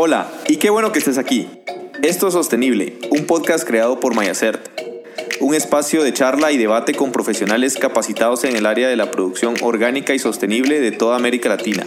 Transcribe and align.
Hola, 0.00 0.30
y 0.46 0.58
qué 0.58 0.70
bueno 0.70 0.92
que 0.92 1.00
estés 1.00 1.18
aquí. 1.18 1.48
Esto 2.04 2.28
es 2.28 2.34
Sostenible, 2.34 2.96
un 3.10 3.26
podcast 3.26 3.66
creado 3.66 3.98
por 3.98 4.14
Mayacert, 4.14 4.60
un 5.40 5.56
espacio 5.56 6.04
de 6.04 6.12
charla 6.12 6.52
y 6.52 6.56
debate 6.56 6.94
con 6.94 7.10
profesionales 7.10 7.76
capacitados 7.76 8.44
en 8.44 8.54
el 8.54 8.66
área 8.66 8.86
de 8.86 8.94
la 8.94 9.10
producción 9.10 9.56
orgánica 9.60 10.14
y 10.14 10.20
sostenible 10.20 10.78
de 10.78 10.92
toda 10.92 11.16
América 11.16 11.48
Latina. 11.48 11.84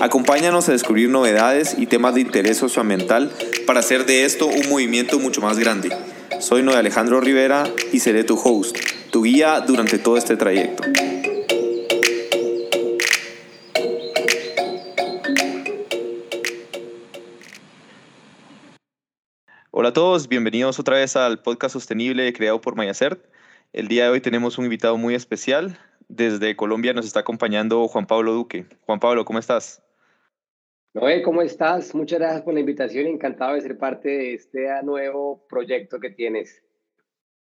Acompáñanos 0.00 0.68
a 0.68 0.72
descubrir 0.72 1.10
novedades 1.10 1.76
y 1.78 1.86
temas 1.86 2.16
de 2.16 2.22
interés 2.22 2.56
socioambiental 2.56 3.30
para 3.68 3.78
hacer 3.78 4.04
de 4.04 4.24
esto 4.24 4.48
un 4.48 4.68
movimiento 4.68 5.20
mucho 5.20 5.40
más 5.40 5.56
grande. 5.56 5.96
Soy 6.40 6.64
Noé 6.64 6.74
Alejandro 6.74 7.20
Rivera 7.20 7.72
y 7.92 8.00
seré 8.00 8.24
tu 8.24 8.36
host, 8.36 8.76
tu 9.12 9.22
guía 9.22 9.60
durante 9.60 10.00
todo 10.00 10.16
este 10.16 10.36
trayecto. 10.36 10.82
Todos, 19.94 20.28
bienvenidos 20.28 20.80
otra 20.80 20.96
vez 20.96 21.14
al 21.14 21.40
podcast 21.40 21.72
sostenible 21.72 22.32
creado 22.32 22.60
por 22.60 22.74
Mayacert. 22.74 23.24
El 23.72 23.86
día 23.86 24.04
de 24.04 24.10
hoy 24.10 24.20
tenemos 24.20 24.58
un 24.58 24.64
invitado 24.64 24.96
muy 24.96 25.14
especial. 25.14 25.78
Desde 26.08 26.56
Colombia 26.56 26.92
nos 26.92 27.06
está 27.06 27.20
acompañando 27.20 27.86
Juan 27.86 28.08
Pablo 28.08 28.32
Duque. 28.32 28.66
Juan 28.86 28.98
Pablo, 28.98 29.24
¿cómo 29.24 29.38
estás? 29.38 29.80
Noé, 30.94 31.22
¿cómo 31.22 31.42
estás? 31.42 31.94
Muchas 31.94 32.18
gracias 32.18 32.42
por 32.42 32.54
la 32.54 32.60
invitación. 32.60 33.06
Encantado 33.06 33.54
de 33.54 33.60
ser 33.60 33.78
parte 33.78 34.08
de 34.08 34.34
este 34.34 34.66
nuevo 34.82 35.46
proyecto 35.48 36.00
que 36.00 36.10
tienes. 36.10 36.60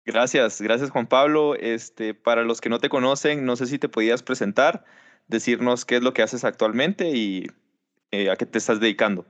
Gracias, 0.04 0.60
gracias 0.60 0.90
Juan 0.90 1.06
Pablo. 1.06 1.54
Este, 1.54 2.12
para 2.12 2.44
los 2.44 2.60
que 2.60 2.68
no 2.68 2.78
te 2.78 2.90
conocen, 2.90 3.46
no 3.46 3.56
sé 3.56 3.64
si 3.64 3.78
te 3.78 3.88
podías 3.88 4.22
presentar, 4.22 4.84
decirnos 5.28 5.86
qué 5.86 5.96
es 5.96 6.02
lo 6.02 6.12
que 6.12 6.20
haces 6.20 6.44
actualmente 6.44 7.08
y 7.08 7.46
eh, 8.10 8.30
a 8.30 8.36
qué 8.36 8.44
te 8.44 8.58
estás 8.58 8.80
dedicando. 8.80 9.24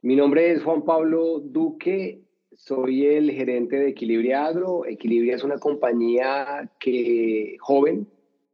Mi 0.00 0.14
nombre 0.14 0.52
es 0.52 0.62
Juan 0.62 0.84
Pablo 0.84 1.40
Duque, 1.40 2.20
soy 2.52 3.04
el 3.04 3.32
gerente 3.32 3.74
de 3.80 3.88
Equilibria 3.88 4.46
Agro. 4.46 4.86
Equilibria 4.86 5.34
es 5.34 5.42
una 5.42 5.58
compañía 5.58 6.70
que 6.78 7.56
joven, 7.58 8.06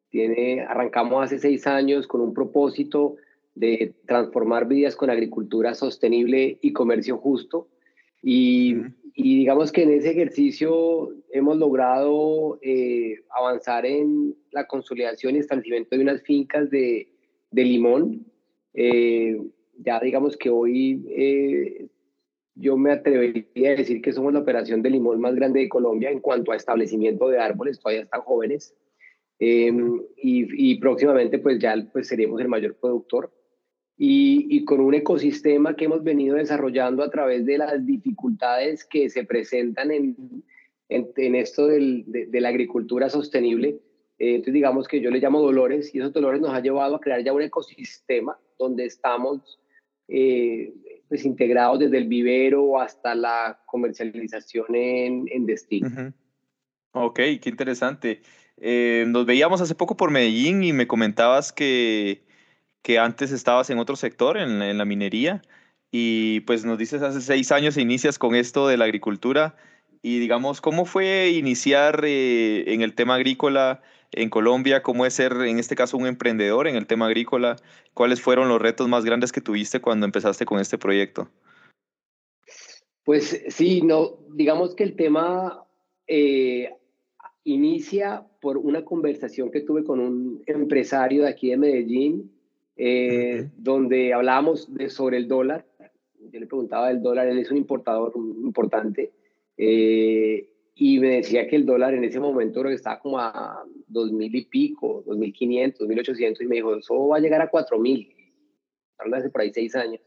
tiene, 0.09 0.63
arrancamos 0.63 1.23
hace 1.23 1.39
seis 1.39 1.67
años 1.67 2.07
con 2.07 2.23
un 2.23 2.33
propósito 2.33 3.17
de 3.55 3.95
transformar 4.07 4.67
vidas 4.67 4.97
con 4.97 5.11
agricultura 5.11 5.75
sostenible 5.75 6.57
y 6.63 6.73
comercio 6.73 7.19
justo. 7.19 7.69
Y, 8.23 8.77
digamos 9.15 9.71
que 9.71 9.83
en 9.83 9.91
ese 9.91 10.13
ejercicio 10.13 11.11
hemos 11.31 11.59
logrado 11.59 12.59
eh, 12.63 13.17
avanzar 13.29 13.85
en 13.85 14.35
la 14.51 14.67
consolidación 14.67 15.37
y 15.37 15.41
establecimiento 15.41 15.95
de 15.95 16.03
unas 16.03 16.23
fincas 16.23 16.71
de, 16.71 17.07
de 17.51 17.65
limón. 17.65 18.25
Eh, 18.73 19.39
ya 19.79 20.01
digamos 20.01 20.37
que 20.37 20.51
hoy 20.51 21.05
eh, 21.09 21.89
yo 22.55 22.77
me 22.77 22.93
atrevería 22.93 23.71
a 23.71 23.77
decir 23.77 24.01
que 24.01 24.13
somos 24.13 24.33
la 24.33 24.41
operación 24.41 24.83
de 24.83 24.91
limón 24.91 25.21
más 25.21 25.35
grande 25.35 25.61
de 25.61 25.69
Colombia 25.69 26.11
en 26.11 26.21
cuanto 26.21 26.53
a 26.53 26.57
establecimiento 26.57 27.29
de 27.29 27.39
árboles, 27.39 27.81
todavía 27.81 28.03
están 28.03 28.21
jóvenes. 28.21 28.75
Em, 29.41 30.01
y, 30.17 30.79
próximamente 30.79 31.39
pues 31.39 31.59
ya 31.59 31.75
pues 31.93 32.09
seremos 32.09 32.41
el 32.41 32.49
mayor 32.49 32.77
productor. 32.77 33.33
Y, 33.97 34.47
y, 34.51 34.65
con 34.65 34.81
un 34.81 34.95
ecosistema 34.95 35.77
que 35.77 35.85
hemos 35.85 36.03
venido 36.03 36.37
desarrollando 36.37 37.03
a 37.03 37.11
través 37.11 37.45
de 37.47 37.59
las 37.59 37.85
dificultades 37.87 38.85
que 38.85 39.09
se 39.09 39.25
presentan 39.25 39.93
en, 39.93 40.17
en, 40.89 41.35
esto 41.35 41.67
del, 41.67 42.05
de, 42.07 42.41
la 42.41 42.49
agricultura 42.49 43.09
sostenible. 43.09 43.81
Eh, 44.19 44.37
entonces 44.37 44.55
digamos 44.55 44.89
que 44.89 45.01
yo 45.01 45.11
le 45.11 45.21
llamo 45.21 45.41
dolores 45.41 45.95
y 45.95 45.99
esos 45.99 46.13
dolores 46.13 46.41
nos 46.41 46.55
ha 46.55 46.61
llevado 46.61 46.97
a 46.97 47.01
crear 47.01 47.23
ya 47.23 47.33
un 47.33 47.43
ecosistema 47.43 48.39
donde 48.59 48.85
estamos 48.85 49.61
eh, 50.09 50.73
pues 51.09 51.25
integrados 51.25 51.79
desde 51.79 51.99
el 51.99 52.09
vivero 52.09 52.81
hasta 52.81 53.15
la 53.15 53.61
comercialización 53.67 54.75
en, 54.75 55.27
en 55.31 55.47
destino. 55.47 56.13
Ok, 56.93 57.17
qué 57.17 57.49
interesante. 57.49 58.23
Eh, 58.57 59.05
nos 59.09 59.27
veíamos 59.27 59.61
hace 59.61 59.75
poco 59.75 59.97
por 59.97 60.11
Medellín 60.11 60.63
y 60.63 60.73
me 60.73 60.87
comentabas 60.87 61.53
que, 61.53 62.25
que 62.83 62.99
antes 62.99 63.33
estabas 63.33 63.69
en 63.71 63.79
otro 63.79 63.97
sector, 63.97 64.39
en, 64.39 64.63
en, 64.63 64.79
la 64.79 64.85
minería, 64.85 65.43
y 65.91 66.41
pues 66.41 66.65
nos 66.65 66.79
dices 66.79 67.03
hace 67.03 67.21
seis 67.21 67.51
años 67.53 67.77
inicias 67.77 68.19
con 68.19 68.35
esto 68.35 68.69
de 68.69 68.77
la 68.77 68.85
agricultura 68.85 69.57
y 70.05 70.19
digamos, 70.19 70.61
¿cómo 70.61 70.85
fue 70.85 71.31
iniciar 71.31 72.05
eh, 72.05 72.73
en 72.75 72.83
el 72.83 72.95
tema 72.95 73.15
agrícola? 73.15 73.83
en 74.17 74.31
Colombia, 74.31 74.81
cómo 74.81 75.07
es 75.07 75.15
ser 75.15 75.33
en 75.33 75.59
este 75.59 75.75
caso 75.75 75.97
un 75.97 76.07
emprendedor 76.07 76.69
en 76.69 76.77
el 76.77 76.87
tema 76.87 77.07
agrícola, 77.07 77.57
cuáles 77.95 78.21
fueron 78.21 78.49
los 78.49 78.63
retos 78.63 78.89
más 78.89 79.05
grandes 79.05 79.33
que 79.33 79.41
tuviste 79.41 79.81
cuando 79.81 80.07
empezaste 80.07 80.47
con 80.47 80.61
este 80.61 80.79
proyecto. 80.79 81.29
Pues 83.03 83.43
sí, 83.49 83.83
no, 83.83 84.19
digamos 84.31 84.77
que 84.77 84.85
el 84.85 84.95
tema 84.95 85.67
eh, 86.07 86.71
inicia 87.43 88.25
por 88.41 88.57
una 88.57 88.85
conversación 88.85 89.51
que 89.51 89.63
tuve 89.63 89.83
con 89.83 89.99
un 89.99 90.43
empresario 90.47 91.25
de 91.25 91.31
aquí 91.31 91.51
de 91.51 91.57
Medellín, 91.57 92.31
eh, 92.77 93.49
donde 93.57 94.15
hablábamos 94.15 94.73
de, 94.73 94.91
sobre 94.91 95.17
el 95.17 95.27
dólar. 95.27 95.67
Yo 96.31 96.39
le 96.39 96.47
preguntaba 96.47 96.89
del 96.89 97.03
dólar, 97.03 97.27
él 97.27 97.39
es 97.39 97.51
un 97.51 97.57
importador 97.57 98.13
importante. 98.17 99.13
Eh, 99.57 100.51
y 100.75 100.99
me 100.99 101.17
decía 101.17 101.47
que 101.47 101.57
el 101.57 101.67
dólar 101.67 101.95
en 101.95 102.05
ese 102.05 102.19
momento 102.19 102.67
estaba 102.69 102.99
como 102.99 103.19
a 103.19 103.65
dos 103.87 104.11
mil 104.11 104.35
y 104.35 104.45
pico, 104.47 105.05
dos 105.07 105.17
mil 105.17 105.33
quinientos, 105.33 105.87
mil 105.87 106.01
ochocientos, 106.01 106.43
y 106.43 106.47
me 106.47 106.57
dijo, 106.57 106.75
eso 106.77 107.07
va 107.09 107.19
a 107.19 107.21
llegar 107.21 107.41
a 107.41 107.49
cuatro 107.49 107.79
mil, 107.79 108.13
hace 108.99 109.31
por 109.31 109.43
ahí 109.43 109.53
seis 109.53 109.77
años. 109.77 110.01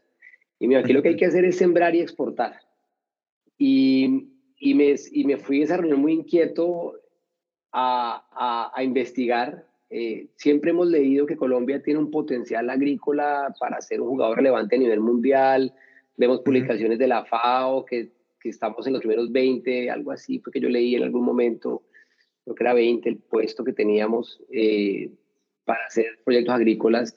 Y 0.58 0.66
me 0.66 0.74
dijo, 0.74 0.84
aquí 0.84 0.92
lo 0.92 1.02
que 1.02 1.10
hay 1.10 1.16
que 1.16 1.26
hacer 1.26 1.44
es 1.44 1.56
sembrar 1.56 1.94
y 1.94 2.00
exportar. 2.00 2.60
Y, 3.56 4.28
y, 4.58 4.74
me, 4.74 4.94
y 5.12 5.24
me 5.24 5.36
fui 5.36 5.60
a 5.60 5.64
esa 5.64 5.76
reunión 5.78 6.00
muy 6.00 6.12
inquieto 6.12 6.94
a, 7.72 8.26
a, 8.32 8.72
a 8.74 8.84
investigar. 8.84 9.66
Eh, 9.90 10.28
siempre 10.36 10.70
hemos 10.70 10.88
leído 10.88 11.24
que 11.24 11.36
Colombia 11.36 11.82
tiene 11.82 12.00
un 12.00 12.10
potencial 12.10 12.68
agrícola 12.68 13.54
para 13.58 13.80
ser 13.80 14.02
un 14.02 14.08
jugador 14.08 14.36
relevante 14.36 14.76
a 14.76 14.78
nivel 14.78 15.00
mundial. 15.00 15.72
Vemos 16.16 16.40
publicaciones 16.40 16.98
de 16.98 17.06
la 17.06 17.24
FAO 17.24 17.84
que 17.86 18.10
que 18.48 18.52
estamos 18.52 18.86
en 18.86 18.94
los 18.94 19.00
primeros 19.00 19.30
20, 19.30 19.90
algo 19.90 20.10
así, 20.10 20.38
fue 20.38 20.50
que 20.50 20.60
yo 20.60 20.70
leí 20.70 20.94
en 20.94 21.02
algún 21.02 21.22
momento, 21.22 21.82
creo 22.44 22.54
que 22.54 22.64
era 22.64 22.72
20 22.72 23.08
el 23.08 23.18
puesto 23.18 23.62
que 23.62 23.74
teníamos 23.74 24.42
eh, 24.50 25.10
para 25.66 25.84
hacer 25.84 26.06
proyectos 26.24 26.54
agrícolas. 26.54 27.14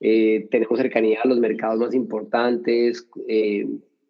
Eh, 0.00 0.48
tenemos 0.50 0.78
cercanía 0.78 1.20
a 1.22 1.28
los 1.28 1.38
mercados 1.38 1.78
más 1.78 1.94
importantes, 1.94 3.06
eh, 3.28 3.66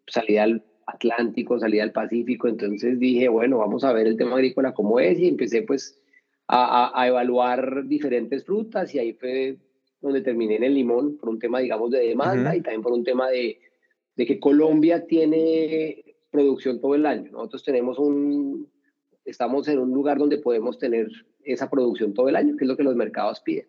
salida 0.06 0.44
al 0.44 0.64
Atlántico, 0.86 1.58
salida 1.58 1.82
al 1.82 1.92
Pacífico, 1.92 2.46
entonces 2.46 3.00
dije, 3.00 3.28
bueno, 3.28 3.58
vamos 3.58 3.82
a 3.82 3.92
ver 3.92 4.06
el 4.06 4.16
tema 4.16 4.36
agrícola 4.36 4.74
cómo 4.74 5.00
es 5.00 5.18
y 5.18 5.26
empecé 5.26 5.62
pues 5.62 6.00
a, 6.46 6.92
a, 6.94 7.08
evaluar 7.08 7.88
diferentes 7.88 8.44
frutas 8.44 8.94
y 8.94 9.00
ahí 9.00 9.12
fue 9.14 9.56
donde 10.00 10.20
terminé 10.20 10.56
en 10.56 10.64
el 10.64 10.74
limón 10.74 11.16
por 11.16 11.30
un 11.30 11.38
tema, 11.38 11.58
digamos, 11.58 11.90
de 11.90 12.06
demanda 12.08 12.54
y 12.54 12.60
también 12.60 12.82
por 12.82 12.92
un 12.92 13.02
tema 13.02 13.28
de, 13.30 13.58
de 14.16 14.26
que 14.26 14.38
Colombia 14.38 15.06
tiene 15.06 16.03
producción 16.34 16.80
todo 16.80 16.96
el 16.96 17.06
año. 17.06 17.30
Nosotros 17.30 17.62
tenemos 17.62 17.96
un, 17.96 18.68
estamos 19.24 19.68
en 19.68 19.78
un 19.78 19.92
lugar 19.92 20.18
donde 20.18 20.38
podemos 20.38 20.78
tener 20.78 21.08
esa 21.44 21.70
producción 21.70 22.12
todo 22.12 22.28
el 22.28 22.34
año, 22.34 22.56
que 22.56 22.64
es 22.64 22.68
lo 22.68 22.76
que 22.76 22.82
los 22.82 22.96
mercados 22.96 23.40
piden. 23.40 23.68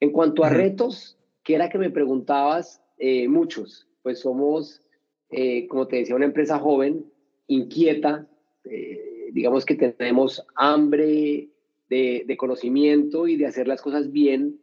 En 0.00 0.10
cuanto 0.10 0.42
a 0.42 0.48
retos, 0.48 1.16
que 1.44 1.54
era 1.54 1.70
que 1.70 1.78
me 1.78 1.90
preguntabas, 1.90 2.82
eh, 2.98 3.28
muchos, 3.28 3.88
pues 4.02 4.18
somos, 4.18 4.82
eh, 5.30 5.68
como 5.68 5.86
te 5.86 5.96
decía, 5.96 6.16
una 6.16 6.24
empresa 6.24 6.58
joven, 6.58 7.06
inquieta, 7.46 8.26
eh, 8.64 9.30
digamos 9.32 9.64
que 9.64 9.76
tenemos 9.76 10.44
hambre 10.56 11.50
de, 11.88 12.24
de, 12.26 12.36
conocimiento 12.36 13.28
y 13.28 13.36
de 13.36 13.46
hacer 13.46 13.68
las 13.68 13.80
cosas 13.80 14.10
bien, 14.10 14.58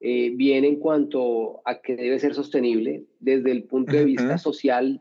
bien 0.00 0.66
en 0.66 0.76
cuanto 0.76 1.62
a 1.64 1.80
que 1.80 1.96
debe 1.96 2.18
ser 2.18 2.34
sostenible 2.34 3.04
desde 3.20 3.50
el 3.52 3.64
punto 3.64 3.96
de 3.96 4.04
vista 4.04 4.36
social, 4.36 5.00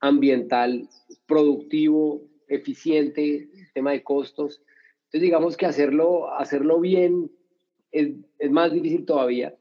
ambiental, 0.00 0.88
productivo, 1.26 2.22
eficiente, 2.48 3.48
tema 3.74 3.92
de 3.92 4.02
costos. 4.02 4.62
Entonces, 5.04 5.20
digamos 5.20 5.56
que 5.56 5.66
hacerlo, 5.66 6.32
hacerlo 6.34 6.80
bien 6.80 7.30
es, 7.92 8.14
más 8.50 8.72
difícil 8.72 9.04
todavía. 9.04 9.54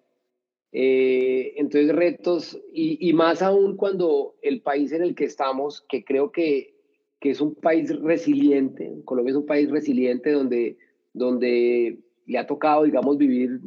Eh, 0.72 1.54
entonces, 1.58 1.96
retos, 1.96 2.60
y, 2.74 3.12
más 3.14 3.42
aún 3.42 3.78
cuando 3.78 4.36
el 4.42 4.62
país 4.62 4.92
en 4.92 5.04
el 5.04 5.16
que 5.16 5.26
estamos, 5.26 5.86
que 5.88 6.04
creo 6.04 6.32
que, 6.32 6.74
es 7.22 7.42
un 7.42 7.56
país 7.56 7.90
resiliente, 8.02 9.02
Colombia 9.04 9.32
es 9.32 9.38
un 9.38 9.48
país 9.48 9.72
resiliente 9.72 10.30
donde, 10.32 10.78
donde 11.12 11.98
le 12.28 12.38
ha 12.38 12.46
tocado, 12.46 12.84
digamos, 12.84 13.18
vivir, 13.18 13.62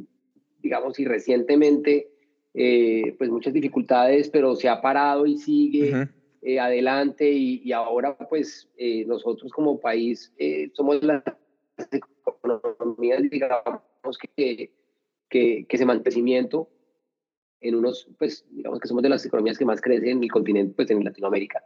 digamos, 0.62 1.00
y 1.00 1.04
recientemente, 1.04 2.08
eh, 2.54 3.16
pues 3.18 3.30
muchas 3.30 3.52
dificultades, 3.52 4.30
pero 4.30 4.54
se 4.54 4.68
ha 4.68 4.80
parado 4.80 5.26
y 5.26 5.38
sigue. 5.38 6.08
Eh, 6.42 6.60
adelante 6.60 7.28
y, 7.30 7.72
ahora 7.72 8.16
pues 8.16 8.68
eh, 8.76 9.04
nosotros 9.06 9.50
como 9.52 9.80
país 9.80 10.32
eh, 10.38 10.70
somos 10.72 11.02
las 11.02 11.22
economías 11.90 13.22
digamos 13.28 14.18
que, 14.36 14.70
que, 15.28 15.66
que 15.68 15.78
se 15.78 15.84
mantenimiento 15.84 16.68
en 17.60 17.74
unos, 17.74 18.08
pues 18.18 18.44
digamos 18.50 18.78
que 18.80 18.88
somos 18.88 19.02
de 19.02 19.08
las 19.08 19.24
economías 19.24 19.58
que 19.58 19.64
más 19.64 19.80
crecen 19.80 20.18
en 20.18 20.22
el 20.22 20.30
continente, 20.30 20.74
pues 20.74 20.90
en 20.90 21.02
Latinoamérica. 21.02 21.62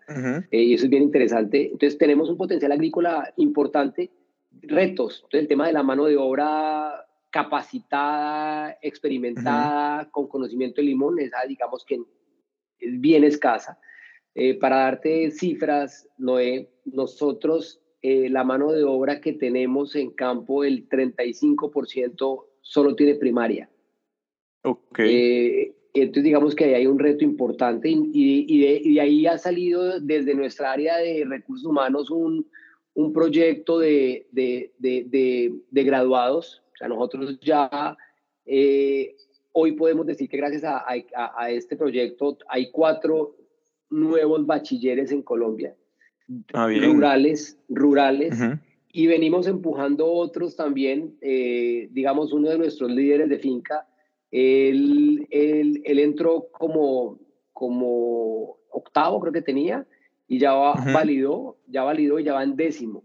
Eh, 0.50 0.62
y 0.62 0.74
eso 0.74 0.84
es 0.84 0.90
bien 0.90 1.02
interesante. 1.02 1.66
Entonces 1.70 1.98
tenemos 1.98 2.30
un 2.30 2.36
potencial 2.36 2.72
agrícola 2.72 3.32
importante, 3.36 4.10
retos. 4.62 5.20
Entonces 5.24 5.42
el 5.42 5.48
tema 5.48 5.66
de 5.66 5.72
la 5.74 5.82
mano 5.82 6.06
de 6.06 6.16
obra 6.16 7.06
capacitada, 7.30 8.78
experimentada, 8.82 10.10
con 10.10 10.28
conocimiento 10.28 10.80
de 10.80 10.86
limón, 10.86 11.18
esa 11.18 11.38
digamos 11.46 11.84
que 11.84 12.00
es 12.78 13.00
bien 13.00 13.24
escasa. 13.24 13.78
Eh, 14.34 14.58
para 14.58 14.76
darte 14.76 15.30
cifras, 15.30 16.08
Noé, 16.16 16.70
nosotros 16.86 17.80
eh, 18.00 18.30
la 18.30 18.44
mano 18.44 18.72
de 18.72 18.82
obra 18.84 19.20
que 19.20 19.34
tenemos 19.34 19.94
en 19.94 20.10
campo, 20.10 20.64
el 20.64 20.88
35% 20.88 22.46
solo 22.62 22.96
tiene 22.96 23.16
primaria. 23.16 23.68
Ok. 24.64 25.00
Eh, 25.00 25.74
entonces 25.92 26.24
digamos 26.24 26.54
que 26.54 26.64
ahí 26.64 26.74
hay 26.74 26.86
un 26.86 26.98
reto 26.98 27.24
importante 27.24 27.90
y, 27.90 28.10
y, 28.14 28.94
de, 28.94 29.00
ahí 29.00 29.26
ha 29.26 29.36
salido 29.36 30.00
desde 30.00 30.34
nuestra 30.34 30.72
área 30.72 30.96
de 30.96 31.26
recursos 31.26 31.66
humanos 31.66 32.10
un, 32.10 32.48
un 32.94 33.12
proyecto 33.12 33.78
de, 33.78 34.26
de, 34.30 34.72
de, 34.78 35.84
graduados. 35.84 36.62
O 36.72 36.76
sea, 36.78 36.88
nosotros 36.88 37.38
ya 37.40 37.98
hoy 39.52 39.72
podemos 39.72 40.06
decir 40.06 40.30
que 40.30 40.38
gracias 40.38 40.64
a, 40.64 40.78
a, 40.78 41.44
a, 41.44 41.50
este 41.50 41.76
proyecto 41.76 42.38
hay 42.48 42.70
cuatro 42.70 43.36
nuevos 43.92 44.46
bachilleres 44.46 45.12
en 45.12 45.22
Colombia, 45.22 45.76
ah, 46.54 46.68
rurales, 46.68 47.58
rurales, 47.68 48.38
y 48.92 49.06
venimos 49.06 49.46
empujando 49.46 50.10
otros 50.10 50.56
también, 50.56 51.16
eh, 51.20 51.88
digamos, 51.92 52.32
uno 52.32 52.50
de 52.50 52.58
nuestros 52.58 52.90
líderes 52.90 53.28
de 53.28 53.38
finca, 53.38 53.86
él, 54.30 55.26
él, 55.30 55.82
él 55.84 55.98
entró 55.98 56.48
como, 56.52 57.20
como 57.52 58.58
octavo, 58.70 59.20
creo 59.20 59.32
que 59.32 59.42
tenía, 59.42 59.86
y 60.26 60.38
ya 60.38 60.54
validó, 60.54 61.58
ya 61.66 61.82
validó 61.82 62.18
y 62.18 62.24
ya 62.24 62.34
va 62.34 62.42
en 62.42 62.56
décimo. 62.56 63.04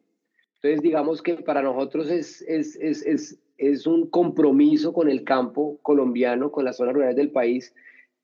Entonces, 0.56 0.82
digamos 0.82 1.22
que 1.22 1.36
para 1.36 1.62
nosotros 1.62 2.10
es, 2.10 2.42
es, 2.48 2.76
es, 2.78 3.06
es, 3.06 3.40
es 3.58 3.86
un 3.86 4.10
compromiso 4.10 4.94
con 4.94 5.10
el 5.10 5.24
campo 5.24 5.80
colombiano, 5.82 6.52
con 6.52 6.66
las 6.66 6.78
zonas 6.78 6.96
rurales 6.96 7.16
del 7.16 7.32
país, 7.32 7.74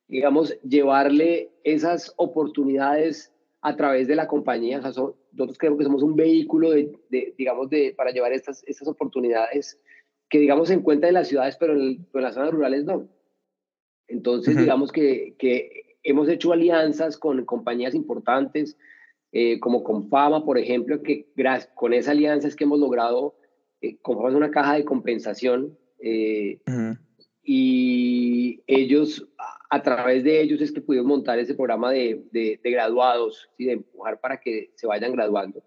digamos, 0.08 0.58
llevarle 0.62 1.52
esas 1.64 2.14
oportunidades 2.18 3.32
a 3.62 3.76
través 3.76 4.08
de 4.08 4.16
la 4.16 4.28
compañía. 4.28 4.80
nosotros 4.80 5.58
creemos 5.58 5.80
que 5.80 5.86
somos 5.86 6.04
un 6.04 6.16
vehículo, 6.16 6.72
de, 6.72 7.34
digamos, 7.38 7.70
de, 7.70 7.94
para 7.96 8.12
llevar 8.12 8.34
estas, 8.34 8.64
estas 8.68 8.88
oportunidades 8.88 9.80
que, 10.30 10.40
digamos, 10.40 10.68
se 10.68 10.74
encuentran 10.76 11.10
en 11.10 11.16
las 11.16 11.28
ciudades, 11.28 11.56
pero 11.58 11.74
en, 11.74 12.06
las 12.14 12.36
zonas 12.36 12.52
rurales 12.52 12.84
no. 12.84 13.08
Entonces, 14.08 14.58
digamos 14.58 14.92
que, 14.92 15.36
que, 15.40 15.98
hemos 16.04 16.28
hecho 16.28 16.52
alianzas 16.52 17.18
con 17.18 17.46
compañías 17.46 17.96
importantes, 17.96 18.78
eh, 19.32 19.60
como 19.60 19.84
con 19.84 20.10
Fama, 20.10 20.46
por 20.46 20.58
ejemplo, 20.58 21.02
que 21.02 21.28
con 21.74 21.94
esa 21.94 22.12
alianza 22.12 22.48
es 22.48 22.56
que 22.56 22.66
hemos 22.66 22.80
logrado 22.80 23.36
eh, 23.82 23.98
comprar 24.02 24.36
una 24.36 24.52
caja 24.52 24.76
de 24.76 24.86
compensación 24.86 25.78
eh, 26.00 26.60
y 27.42 28.62
ellos 28.68 29.28
a 29.74 29.82
través 29.82 30.24
de 30.24 30.40
ellos 30.40 30.62
es 30.62 30.72
que 30.72 30.82
pudimos 30.82 31.08
montar 31.08 31.40
ese 31.40 31.56
programa 31.56 31.92
de, 31.92 32.22
de, 32.32 32.60
graduados, 32.64 33.50
y 33.58 33.66
de 33.66 33.72
empujar 33.72 34.20
para 34.20 34.40
que 34.40 34.70
se 34.76 34.86
vayan 34.86 35.14
graduando. 35.14 35.64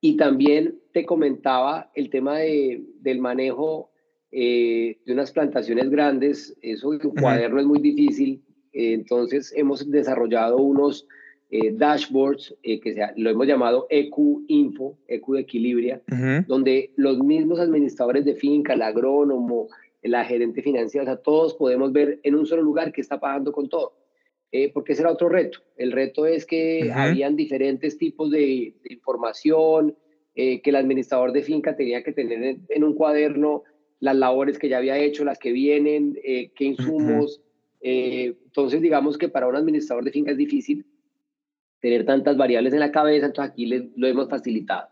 Y 0.00 0.16
también 0.16 0.80
te 0.94 1.04
comentaba 1.04 1.90
el 1.94 2.08
tema 2.08 2.38
de, 2.38 2.82
del 3.02 3.18
manejo 3.18 3.90
eh, 4.32 4.96
de 5.04 5.12
unas 5.12 5.30
plantaciones 5.30 5.90
grandes, 5.90 6.56
eso 6.62 6.94
en 6.94 7.06
un 7.06 7.14
cuaderno 7.16 7.60
es 7.60 7.66
muy 7.66 7.80
difícil, 7.80 8.42
eh, 8.72 8.94
entonces 8.94 9.52
hemos 9.54 9.90
desarrollado 9.90 10.56
unos 10.56 11.06
eh, 11.50 11.70
dashboards 11.70 12.56
que 12.62 12.94
sea, 12.94 13.12
lo 13.18 13.28
hemos 13.28 13.46
llamado 13.46 13.86
EQ 13.90 14.44
Info, 14.48 14.96
EQ 15.06 15.34
de 15.34 15.40
Equilibria, 15.40 16.02
donde 16.46 16.92
los 16.96 17.18
mismos 17.18 17.60
administradores 17.60 18.24
de 18.24 18.36
finca, 18.36 18.72
el 18.72 18.80
agrónomo, 18.80 19.68
la 20.02 20.24
gerente 20.24 20.62
financiera, 20.62 21.02
o 21.02 21.06
sea, 21.06 21.22
todos 21.22 21.54
podemos 21.54 21.92
ver 21.92 22.20
en 22.22 22.34
un 22.34 22.46
solo 22.46 22.62
lugar 22.62 22.92
qué 22.92 23.00
está 23.00 23.20
pagando 23.20 23.52
con 23.52 23.68
todo. 23.68 24.00
Eh, 24.52 24.72
porque 24.72 24.94
ese 24.94 25.02
era 25.02 25.12
otro 25.12 25.28
reto. 25.28 25.60
El 25.76 25.92
reto 25.92 26.26
es 26.26 26.44
que 26.44 26.90
habían 26.92 27.36
diferentes 27.36 27.96
tipos 27.98 28.30
de, 28.30 28.74
información, 28.88 29.96
eh, 30.34 30.60
que 30.60 30.70
el 30.70 30.76
administrador 30.76 31.32
de 31.32 31.42
finca 31.42 31.76
tenía 31.76 32.02
que 32.02 32.12
tener 32.12 32.56
en, 32.68 32.84
un 32.84 32.94
cuaderno 32.94 33.62
las 34.00 34.16
labores 34.16 34.58
que 34.58 34.68
ya 34.68 34.78
había 34.78 34.98
hecho, 34.98 35.24
las 35.24 35.38
que 35.38 35.52
vienen, 35.52 36.18
eh, 36.24 36.50
qué 36.54 36.64
insumos. 36.64 37.40
entonces, 37.80 38.82
digamos 38.82 39.16
que 39.16 39.28
para 39.28 39.46
un 39.46 39.56
administrador 39.56 40.04
de 40.04 40.10
finca 40.10 40.32
es 40.32 40.36
difícil 40.36 40.84
tener 41.80 42.04
tantas 42.04 42.36
variables 42.36 42.72
en 42.72 42.80
la 42.80 42.90
cabeza, 42.90 43.26
entonces 43.26 43.52
aquí 43.52 43.66
lo 43.66 44.06
hemos 44.06 44.28
facilitado. 44.28 44.88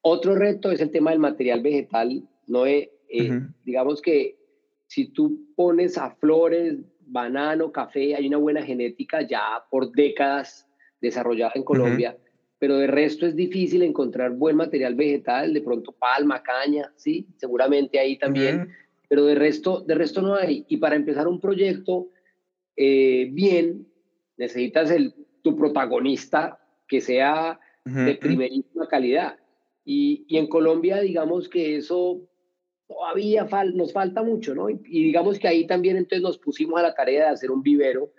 Otro 0.00 0.34
reto 0.34 0.70
es 0.70 0.80
el 0.80 0.90
tema 0.90 1.10
del 1.10 1.20
material 1.20 1.62
vegetal. 1.62 2.26
No 2.46 2.64
Digamos 3.64 4.02
que 4.02 4.36
si 4.94 5.06
tú 5.06 5.48
pones 5.56 5.98
a 5.98 6.14
flores, 6.14 6.76
banano, 7.00 7.72
café, 7.72 8.14
hay 8.14 8.28
una 8.28 8.36
buena 8.36 8.62
genética 8.62 9.22
ya 9.22 9.64
por 9.68 9.90
décadas 9.90 10.68
desarrollada 11.00 11.50
en 11.56 11.64
Colombia, 11.64 12.16
pero 12.60 12.78
de 12.78 12.86
resto 12.86 13.26
es 13.26 13.34
difícil 13.34 13.82
encontrar 13.82 14.30
buen 14.36 14.54
material 14.54 14.94
vegetal, 14.94 15.52
de 15.52 15.62
pronto 15.62 15.90
palma, 15.90 16.44
caña, 16.44 16.92
sí, 16.94 17.26
seguramente 17.38 17.98
ahí 17.98 18.16
también, 18.16 18.70
pero 19.08 19.24
de 19.24 19.34
resto, 19.34 19.80
de 19.80 19.96
resto 19.96 20.22
no 20.22 20.36
hay. 20.36 20.64
Y 20.68 20.76
para 20.76 20.94
empezar 20.94 21.26
un 21.26 21.40
proyecto 21.40 22.10
eh, 22.76 23.28
bien, 23.32 23.88
necesitas 24.36 24.92
el, 24.92 25.12
tu 25.42 25.56
protagonista 25.56 26.60
que 26.86 27.00
sea 27.00 27.58
de 27.84 28.14
primerísima 28.14 28.86
calidad. 28.86 29.40
Y, 29.84 30.24
y 30.28 30.36
en 30.36 30.46
Colombia, 30.46 31.00
digamos 31.00 31.48
que 31.48 31.74
eso 31.78 32.28
todavía 32.86 33.46
nos 33.74 33.92
falta 33.92 34.22
mucho, 34.22 34.54
¿no? 34.54 34.68
Y, 34.68 34.76
digamos 34.76 35.38
que 35.38 35.48
ahí 35.48 35.66
también 35.66 35.96
entonces 35.96 36.22
nos 36.22 36.38
pusimos 36.38 36.78
a 36.78 36.82
la 36.82 36.94
tarea 36.94 37.24
de 37.24 37.30
hacer 37.30 37.50
un 37.50 37.62
vivero 37.62 38.12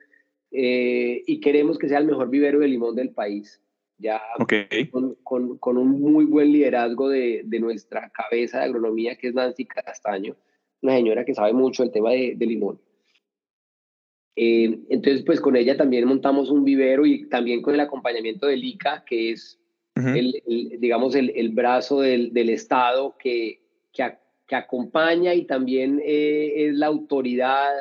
eh, 0.51 1.23
y 1.25 1.39
queremos 1.39 1.77
que 1.77 1.89
sea 1.89 1.99
el 1.99 2.05
mejor 2.05 2.29
vivero 2.29 2.59
de 2.59 2.67
limón 2.67 2.95
del 2.95 3.11
país. 3.11 3.61
Ya 3.97 4.21
con, 4.91 5.15
con, 5.23 5.57
con, 5.57 5.77
un 5.77 6.01
muy 6.01 6.25
buen 6.25 6.51
liderazgo 6.51 7.07
de, 7.07 7.43
de, 7.45 7.59
nuestra 7.61 8.09
cabeza 8.09 8.57
de 8.57 8.65
agronomía, 8.65 9.15
que 9.15 9.29
es 9.29 9.33
Nancy 9.33 9.65
Castaño, 9.65 10.35
una 10.81 10.95
señora 10.97 11.23
que 11.23 11.33
sabe 11.33 11.53
mucho 11.53 11.81
el 11.81 11.91
tema 11.91 12.11
de, 12.11 12.33
de 12.35 12.45
limón. 12.45 12.81
Eh, 14.35 14.79
entonces, 14.89 15.23
pues 15.23 15.39
con 15.39 15.55
ella 15.55 15.77
también 15.77 16.05
montamos 16.05 16.49
un 16.49 16.65
vivero 16.65 17.05
y 17.05 17.29
también 17.29 17.61
con 17.61 17.73
el 17.73 17.79
acompañamiento 17.79 18.47
del 18.47 18.65
ICA, 18.65 19.05
que 19.05 19.31
es, 19.31 19.61
el, 19.95 20.43
digamos, 20.77 21.15
el, 21.15 21.31
el 21.33 21.49
brazo 21.51 22.01
del, 22.01 22.33
del 22.33 22.49
Estado 22.49 23.15
que, 23.17 23.61
que, 23.93 24.03
que 24.47 24.55
acompaña 24.55 25.33
y 25.33 25.45
también 25.45 26.01
eh, 26.03 26.67
es 26.67 26.75
la 26.75 26.87
autoridad 26.87 27.71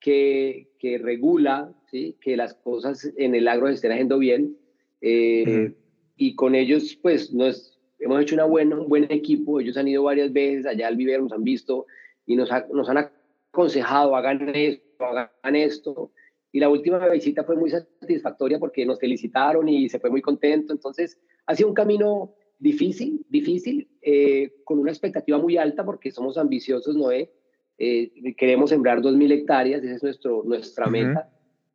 que, 0.00 0.68
que 0.78 0.98
regula 0.98 1.72
¿sí? 1.90 2.16
que 2.20 2.36
las 2.36 2.54
cosas 2.54 3.10
en 3.16 3.34
el 3.34 3.48
agro 3.48 3.68
se 3.68 3.74
estén 3.74 3.92
haciendo 3.92 4.18
bien. 4.18 4.56
Eh, 5.00 5.74
y 6.16 6.34
con 6.34 6.54
ellos, 6.54 6.98
pues, 7.02 7.32
nos, 7.32 7.78
hemos 7.98 8.20
hecho 8.22 8.34
una 8.34 8.44
buena, 8.44 8.78
un 8.78 8.88
buen 8.88 9.10
equipo. 9.10 9.60
Ellos 9.60 9.76
han 9.76 9.88
ido 9.88 10.02
varias 10.02 10.32
veces 10.32 10.66
allá 10.66 10.88
al 10.88 10.96
vivero, 10.96 11.22
nos 11.22 11.32
han 11.32 11.44
visto 11.44 11.86
y 12.26 12.36
nos, 12.36 12.50
nos 12.72 12.88
han 12.88 13.10
aconsejado, 13.50 14.14
hagan 14.14 14.54
esto, 14.54 15.04
hagan 15.04 15.56
esto. 15.56 16.12
Y 16.52 16.60
la 16.60 16.68
última 16.68 16.98
visita 17.08 17.42
fue 17.44 17.56
muy 17.56 17.70
satisfactoria 17.70 18.58
porque 18.58 18.86
nos 18.86 19.00
felicitaron 19.00 19.68
y 19.68 19.88
se 19.88 19.98
fue 19.98 20.10
muy 20.10 20.22
contento. 20.22 20.72
Entonces, 20.72 21.18
ha 21.46 21.54
sido 21.54 21.68
un 21.68 21.74
camino 21.74 22.34
difícil, 22.64 23.20
difícil, 23.28 23.86
eh, 24.00 24.50
con 24.64 24.78
una 24.78 24.90
expectativa 24.90 25.36
muy 25.36 25.58
alta 25.58 25.84
porque 25.84 26.10
somos 26.10 26.38
ambiciosos, 26.38 26.96
Noé. 26.96 27.30
Eh, 27.76 28.34
queremos 28.38 28.70
sembrar 28.70 29.02
2.000 29.02 29.32
hectáreas, 29.32 29.84
esa 29.84 29.96
es 29.96 30.02
nuestro, 30.02 30.42
nuestra 30.46 30.86
meta, 30.86 31.28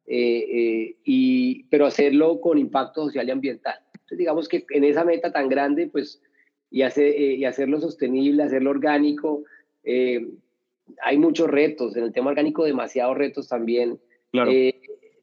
eh, 0.08 0.96
y, 1.03 1.65
pero 1.65 1.86
hacerlo 1.86 2.41
con 2.41 2.58
impacto 2.58 3.05
social 3.05 3.27
y 3.27 3.31
ambiental. 3.31 3.75
Entonces, 3.93 4.17
digamos 4.17 4.48
que 4.50 4.65
en 4.72 4.84
esa 4.84 5.05
meta 5.05 5.31
tan 5.31 5.48
grande, 5.48 5.88
pues, 5.91 6.24
y, 6.72 6.81
hacer, 6.81 7.19
y 7.19 7.46
hacerlo 7.46 7.79
sostenible, 7.79 8.41
hacerlo 8.41 8.72
orgánico, 8.72 9.43
hay 9.86 11.17
muchos 11.19 11.51
retos, 11.51 11.96
en 11.98 12.05
el 12.05 12.13
tema 12.13 12.31
orgánico 12.31 12.63
demasiados 12.63 13.15
retos 13.15 13.48
también. 13.48 14.00
Claro 14.31 14.51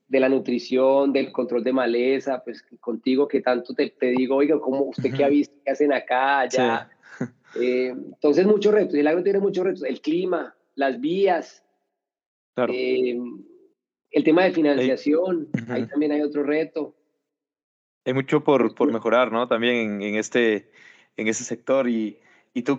de 0.08 0.20
la 0.20 0.28
nutrición, 0.28 1.12
del 1.12 1.32
control 1.32 1.64
de 1.64 1.72
maleza, 1.72 2.42
pues 2.44 2.64
contigo 2.80 3.26
que 3.26 3.40
tanto 3.40 3.74
te, 3.74 3.90
te 3.90 4.06
digo, 4.06 4.36
oiga, 4.36 4.58
¿cómo 4.60 4.82
usted 4.84 5.12
qué 5.14 5.24
ha 5.24 5.28
visto 5.28 5.54
que 5.64 5.70
hacen 5.70 5.92
acá, 5.92 6.40
allá? 6.40 6.90
Eh, 7.58 7.88
entonces, 7.88 8.44
muchos 8.44 8.74
retos, 8.74 8.94
el 8.96 9.06
agro 9.06 9.22
tiene 9.22 9.38
muchos 9.38 9.64
retos, 9.64 9.82
el 9.84 10.02
clima, 10.02 10.54
las 10.74 11.00
vías, 11.00 11.64
eh, 12.68 13.18
el 14.10 14.24
tema 14.24 14.44
de 14.44 14.52
financiación, 14.52 15.48
ahí 15.68 15.86
también 15.86 16.12
hay 16.12 16.20
otro 16.20 16.42
reto. 16.42 16.94
Hay 18.04 18.12
mucho 18.12 18.44
por, 18.44 18.74
por 18.74 18.92
mejorar, 18.92 19.32
¿no? 19.32 19.48
También 19.48 19.74
en, 19.76 20.02
en, 20.02 20.16
este, 20.16 20.70
en 21.16 21.28
este 21.28 21.44
sector. 21.44 21.88
Y, 21.88 22.18
y 22.52 22.62
tú 22.62 22.78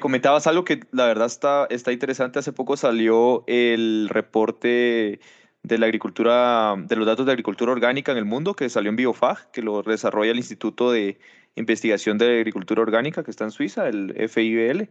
comentabas 0.00 0.46
algo 0.46 0.64
que 0.64 0.80
la 0.92 1.06
verdad 1.06 1.26
está, 1.26 1.66
está 1.70 1.90
interesante. 1.90 2.38
Hace 2.38 2.52
poco 2.52 2.76
salió 2.76 3.44
el 3.46 4.08
reporte 4.10 5.20
de 5.64 5.78
la 5.78 5.86
agricultura, 5.86 6.76
de 6.76 6.94
los 6.94 7.06
datos 7.06 7.24
de 7.24 7.32
agricultura 7.32 7.72
orgánica 7.72 8.12
en 8.12 8.18
el 8.18 8.26
mundo, 8.26 8.54
que 8.54 8.68
salió 8.68 8.90
en 8.90 8.96
Biofag, 8.96 9.50
que 9.50 9.62
lo 9.62 9.82
desarrolla 9.82 10.30
el 10.30 10.36
Instituto 10.36 10.92
de 10.92 11.18
Investigación 11.56 12.18
de 12.18 12.38
Agricultura 12.38 12.82
Orgánica, 12.82 13.24
que 13.24 13.30
está 13.30 13.44
en 13.44 13.50
Suiza, 13.50 13.88
el 13.88 14.28
FIBL. 14.28 14.90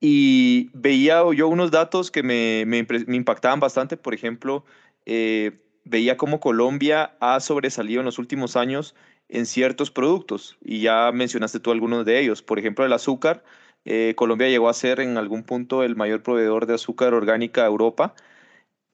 Y 0.00 0.70
veía 0.74 1.22
yo 1.34 1.48
unos 1.48 1.70
datos 1.70 2.10
que 2.10 2.22
me, 2.22 2.64
me, 2.66 2.86
impactaban 3.16 3.60
bastante, 3.60 3.96
por 3.96 4.12
ejemplo, 4.12 4.66
eh, 5.06 5.52
veía 5.84 6.18
cómo 6.18 6.38
Colombia 6.38 7.16
ha 7.20 7.40
sobresalido 7.40 8.00
en 8.00 8.04
los 8.04 8.18
últimos 8.18 8.56
años 8.56 8.94
en 9.30 9.46
ciertos 9.46 9.90
productos, 9.90 10.58
y 10.62 10.80
ya 10.80 11.12
mencionaste 11.12 11.60
tú 11.60 11.70
algunos 11.70 12.04
de 12.04 12.20
ellos, 12.20 12.42
por 12.42 12.58
ejemplo, 12.58 12.84
el 12.84 12.92
azúcar. 12.92 13.42
Eh, 13.86 14.12
Colombia 14.16 14.48
llegó 14.50 14.68
a 14.68 14.74
ser 14.74 15.00
en 15.00 15.16
algún 15.16 15.44
punto 15.44 15.82
el 15.82 15.96
mayor 15.96 16.22
proveedor 16.22 16.66
de 16.66 16.74
azúcar 16.74 17.14
orgánica 17.14 17.62
a 17.62 17.66
Europa 17.66 18.14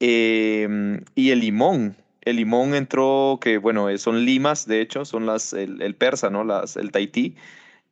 Em, 0.03 1.03
y 1.13 1.29
el 1.29 1.41
limón. 1.41 1.95
El 2.21 2.37
limón 2.37 2.73
entró, 2.73 3.37
que 3.39 3.59
bueno, 3.59 3.95
son 3.99 4.25
limas, 4.25 4.65
de 4.65 4.81
hecho, 4.81 5.05
son 5.05 5.27
las, 5.27 5.53
el, 5.53 5.95
persa, 5.95 6.31
¿no? 6.31 6.43
Las, 6.43 6.75
el 6.75 6.91
Tahití. 6.91 7.35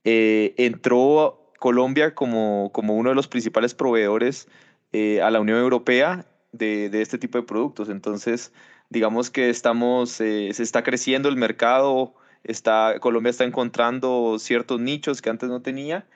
Eh, 0.05 0.55
entró 0.57 1.51
Colombia 1.59 2.15
como, 2.15 2.71
como 2.73 2.95
uno 2.95 3.09
de 3.09 3.15
los 3.15 3.27
principales 3.27 3.75
proveedores 3.75 4.47
eh, 4.91 5.21
a 5.21 5.29
la 5.29 5.39
Unión 5.39 5.59
Europea 5.59 6.25
de, 6.51 6.89
de, 6.89 7.01
este 7.03 7.19
tipo 7.19 7.37
de 7.37 7.43
productos. 7.45 7.89
Entonces, 7.89 8.53
digamos 8.89 9.29
que 9.29 9.51
estamos, 9.51 10.19
eh, 10.19 10.49
se 10.53 10.63
está 10.63 10.83
creciendo 10.83 11.29
el 11.29 11.37
mercado, 11.37 12.15
está, 12.43 12.99
Colombia 12.99 13.29
está 13.29 13.43
encontrando 13.43 14.39
ciertos 14.39 14.81
nichos 14.81 15.21
que 15.21 15.29
antes 15.29 15.49
no 15.49 15.61
tenía. 15.61 16.07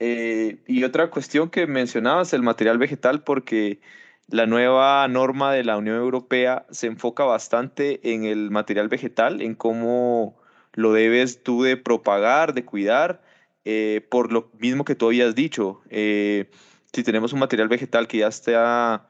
y 0.00 0.84
otra 0.84 1.10
cuestión 1.10 1.50
que 1.50 1.66
mencionabas, 1.66 2.32
el 2.32 2.42
material 2.42 2.78
vegetal, 2.78 3.22
porque 3.22 3.80
la 4.28 4.46
nueva 4.46 5.06
norma 5.08 5.52
de 5.52 5.64
la 5.64 5.76
Unión 5.76 5.96
Europea 5.96 6.66
se 6.70 6.86
enfoca 6.88 7.24
bastante 7.24 8.12
en 8.12 8.24
el 8.24 8.50
material 8.50 8.88
vegetal, 8.88 9.40
en 9.40 9.54
cómo 9.54 10.36
lo 10.72 10.92
debes 10.92 11.42
tú 11.42 11.62
de 11.62 11.76
propagar, 11.76 12.52
de 12.54 12.64
cuidar, 12.64 13.22
eh, 13.64 14.06
por 14.10 14.32
lo 14.32 14.50
mismo 14.58 14.84
que 14.84 14.94
tú 14.94 15.06
habías 15.06 15.34
dicho. 15.34 15.80
Eh, 15.90 16.50
si 16.92 17.02
tenemos 17.02 17.32
un 17.32 17.40
material 17.40 17.68
vegetal 17.68 18.08
que 18.08 18.18
ya 18.18 18.28
está 18.28 19.08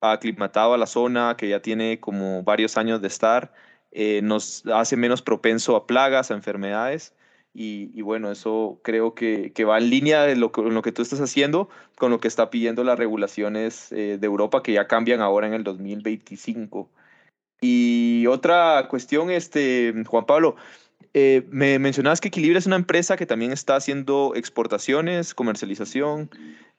aclimatado 0.00 0.74
a 0.74 0.78
la 0.78 0.86
zona, 0.86 1.36
que 1.36 1.48
ya 1.48 1.60
tiene 1.60 2.00
como 2.00 2.42
varios 2.42 2.76
años 2.76 3.00
de 3.00 3.08
estar, 3.08 3.52
eh, 3.92 4.20
nos 4.22 4.64
hace 4.66 4.96
menos 4.96 5.22
propenso 5.22 5.76
a 5.76 5.86
plagas, 5.86 6.30
a 6.30 6.34
enfermedades. 6.34 7.14
Y, 7.58 8.02
bueno, 8.02 8.30
eso 8.30 8.80
creo 8.82 9.14
que, 9.14 9.50
va 9.64 9.78
en 9.78 9.88
línea 9.88 10.24
de 10.24 10.36
lo, 10.36 10.52
lo 10.54 10.82
que 10.82 10.92
tú 10.92 11.00
estás 11.00 11.22
haciendo 11.22 11.70
con 11.96 12.10
lo 12.10 12.20
que 12.20 12.28
está 12.28 12.50
pidiendo 12.50 12.84
las 12.84 12.98
regulaciones 12.98 13.90
eh, 13.92 14.18
de 14.20 14.26
Europa 14.26 14.62
que 14.62 14.74
ya 14.74 14.86
cambian 14.86 15.22
ahora 15.22 15.46
en 15.46 15.54
el 15.54 15.64
2025. 15.64 16.90
Y 17.62 18.26
otra 18.26 18.88
cuestión, 18.90 19.30
este, 19.30 19.94
Juan 20.06 20.26
Pablo, 20.26 20.56
eh, 21.14 21.46
me 21.48 21.78
mencionabas 21.78 22.20
que 22.20 22.28
Equilibra 22.28 22.58
es 22.58 22.66
una 22.66 22.76
empresa 22.76 23.16
que 23.16 23.24
también 23.24 23.52
está 23.52 23.76
haciendo 23.76 24.34
exportaciones, 24.36 25.32
comercialización. 25.32 26.28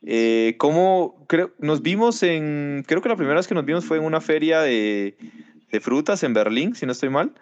Eh, 0.05 0.57
¿Cómo 0.60 1.25
creo, 1.27 1.53
nos 1.57 1.81
vimos 1.81 2.22
en, 2.22 2.84
creo 2.86 3.01
que 3.01 3.10
la 3.10 3.15
primera 3.15 3.38
vez 3.38 3.48
que 3.48 3.55
nos 3.55 3.65
vimos 3.65 3.84
fue 3.84 3.98
en 3.98 4.03
una 4.03 4.22
feria 4.22 4.62
de, 4.62 5.17
de 5.72 5.79
frutas 5.79 6.22
en 6.22 6.36
Berlín, 6.36 6.75
si 6.75 6.86
no 6.86 6.91
estoy 6.91 7.10
mal? 7.10 7.34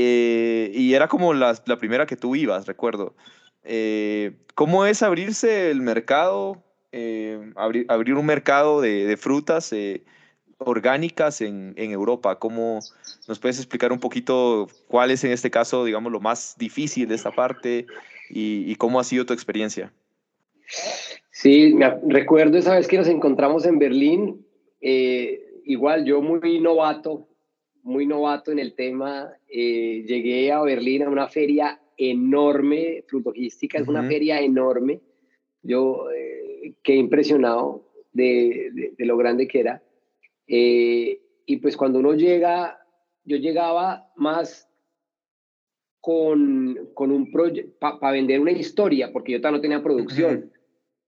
Eh, 0.00 0.70
y 0.74 0.94
era 0.94 1.08
como 1.08 1.34
la, 1.34 1.56
primera 1.80 2.06
que 2.06 2.14
tú 2.14 2.36
ibas, 2.36 2.68
recuerdo. 2.68 3.16
Eh, 3.64 4.36
¿Cómo 4.54 4.86
es 4.86 5.02
abrirse 5.02 5.72
el 5.72 5.80
mercado, 5.80 6.62
eh, 6.92 7.52
abrir, 7.56 8.14
un 8.14 8.24
mercado 8.24 8.80
de, 8.80 9.16
frutas 9.16 9.74
orgánicas 10.58 11.40
en, 11.40 11.74
Europa? 11.76 12.38
¿Cómo 12.38 12.78
nos 13.26 13.40
puedes 13.40 13.58
explicar 13.58 13.90
un 13.90 13.98
poquito 13.98 14.68
cuál 14.86 15.10
es 15.10 15.24
en 15.24 15.32
este 15.32 15.50
caso, 15.50 15.84
digamos, 15.84 16.12
lo 16.12 16.20
más 16.20 16.54
difícil 16.56 17.08
de 17.08 17.16
esta 17.16 17.32
parte 17.32 17.86
y, 18.30 18.70
y 18.70 18.76
cómo 18.76 19.00
ha 19.00 19.04
sido 19.04 19.26
tu 19.26 19.32
experiencia? 19.32 19.92
Sí, 21.32 21.74
me 21.74 21.92
recuerdo 22.06 22.56
esa 22.56 22.76
vez 22.76 22.86
que 22.86 22.98
nos 22.98 23.08
encontramos 23.08 23.66
en 23.66 23.80
Berlín, 23.80 24.46
igual 25.64 26.04
yo 26.04 26.22
muy 26.22 26.60
novato, 26.60 27.26
muy 27.88 28.06
novato 28.06 28.52
en 28.52 28.58
el 28.58 28.74
tema. 28.74 29.32
Eh, 29.48 30.04
llegué 30.06 30.52
a 30.52 30.62
Berlín 30.62 31.02
a 31.02 31.08
una 31.08 31.26
feria 31.26 31.80
enorme, 31.96 33.04
Frutojística 33.08 33.78
es 33.78 33.88
una 33.88 34.06
feria 34.06 34.40
enorme. 34.40 35.00
Yo 35.62 36.10
eh, 36.10 36.74
quedé 36.82 36.98
impresionado 36.98 37.88
de, 38.12 38.92
de, 38.96 39.06
lo 39.06 39.16
grande 39.16 39.48
que 39.48 39.60
era. 39.60 39.82
Eh, 40.46 41.20
y 41.46 41.56
pues 41.56 41.76
cuando 41.76 41.98
uno 41.98 42.14
llega, 42.14 42.78
yo 43.24 43.38
llegaba 43.38 44.12
más 44.16 44.68
con, 46.00 46.90
con 46.94 47.10
un 47.10 47.32
proyecto, 47.32 47.76
para 47.78 48.12
vender 48.12 48.38
una 48.40 48.52
historia, 48.52 49.12
porque 49.12 49.32
yo 49.32 49.40
todavía 49.40 49.56
no 49.56 49.62
tenía 49.62 49.82
producción. 49.82 50.52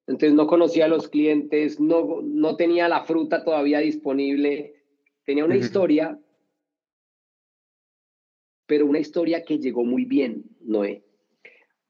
Entonces 0.06 0.32
no 0.32 0.46
conocía 0.46 0.86
a 0.86 0.88
los 0.88 1.08
clientes, 1.08 1.78
no, 1.78 2.20
no 2.22 2.56
tenía 2.56 2.88
la 2.88 3.04
fruta 3.04 3.44
todavía 3.44 3.78
disponible, 3.78 4.74
tenía 5.24 5.44
una 5.44 5.56
historia 5.56 6.18
pero 8.70 8.86
una 8.86 9.00
historia 9.00 9.42
que 9.42 9.58
llegó 9.58 9.84
muy 9.84 10.04
bien, 10.04 10.44
Noé. 10.60 11.02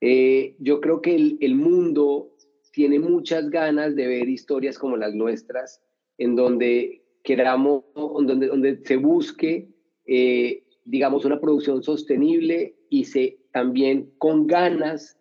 Eh, 0.00 0.56
yo 0.60 0.80
creo 0.80 1.02
que 1.02 1.14
el, 1.14 1.54
mundo 1.54 2.34
tiene 2.72 2.98
muchas 2.98 3.50
ganas 3.50 3.94
de 3.94 4.06
ver 4.06 4.30
historias 4.30 4.78
como 4.78 4.96
las 4.96 5.12
nuestras, 5.12 5.82
en 6.16 6.36
donde 6.36 7.04
queramos, 7.22 7.84
donde, 7.94 8.46
donde 8.46 8.80
se 8.82 8.96
busque, 8.96 9.68
eh, 10.06 10.64
digamos, 10.86 11.26
una 11.26 11.38
producción 11.38 11.82
sostenible 11.82 12.76
y 12.88 13.04
se 13.04 13.40
también 13.52 14.14
con 14.16 14.46
ganas 14.46 15.18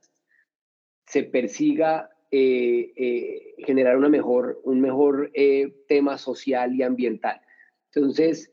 se 1.08 1.24
persiga 1.24 2.10
eh, 2.32 3.54
generar 3.66 3.98
una 3.98 4.08
mejor, 4.08 4.62
un 4.64 4.80
mejor 4.80 5.30
tema 5.90 6.18
social 6.18 6.74
y 6.74 6.84
ambiental. 6.84 7.42
Entonces, 7.94 8.50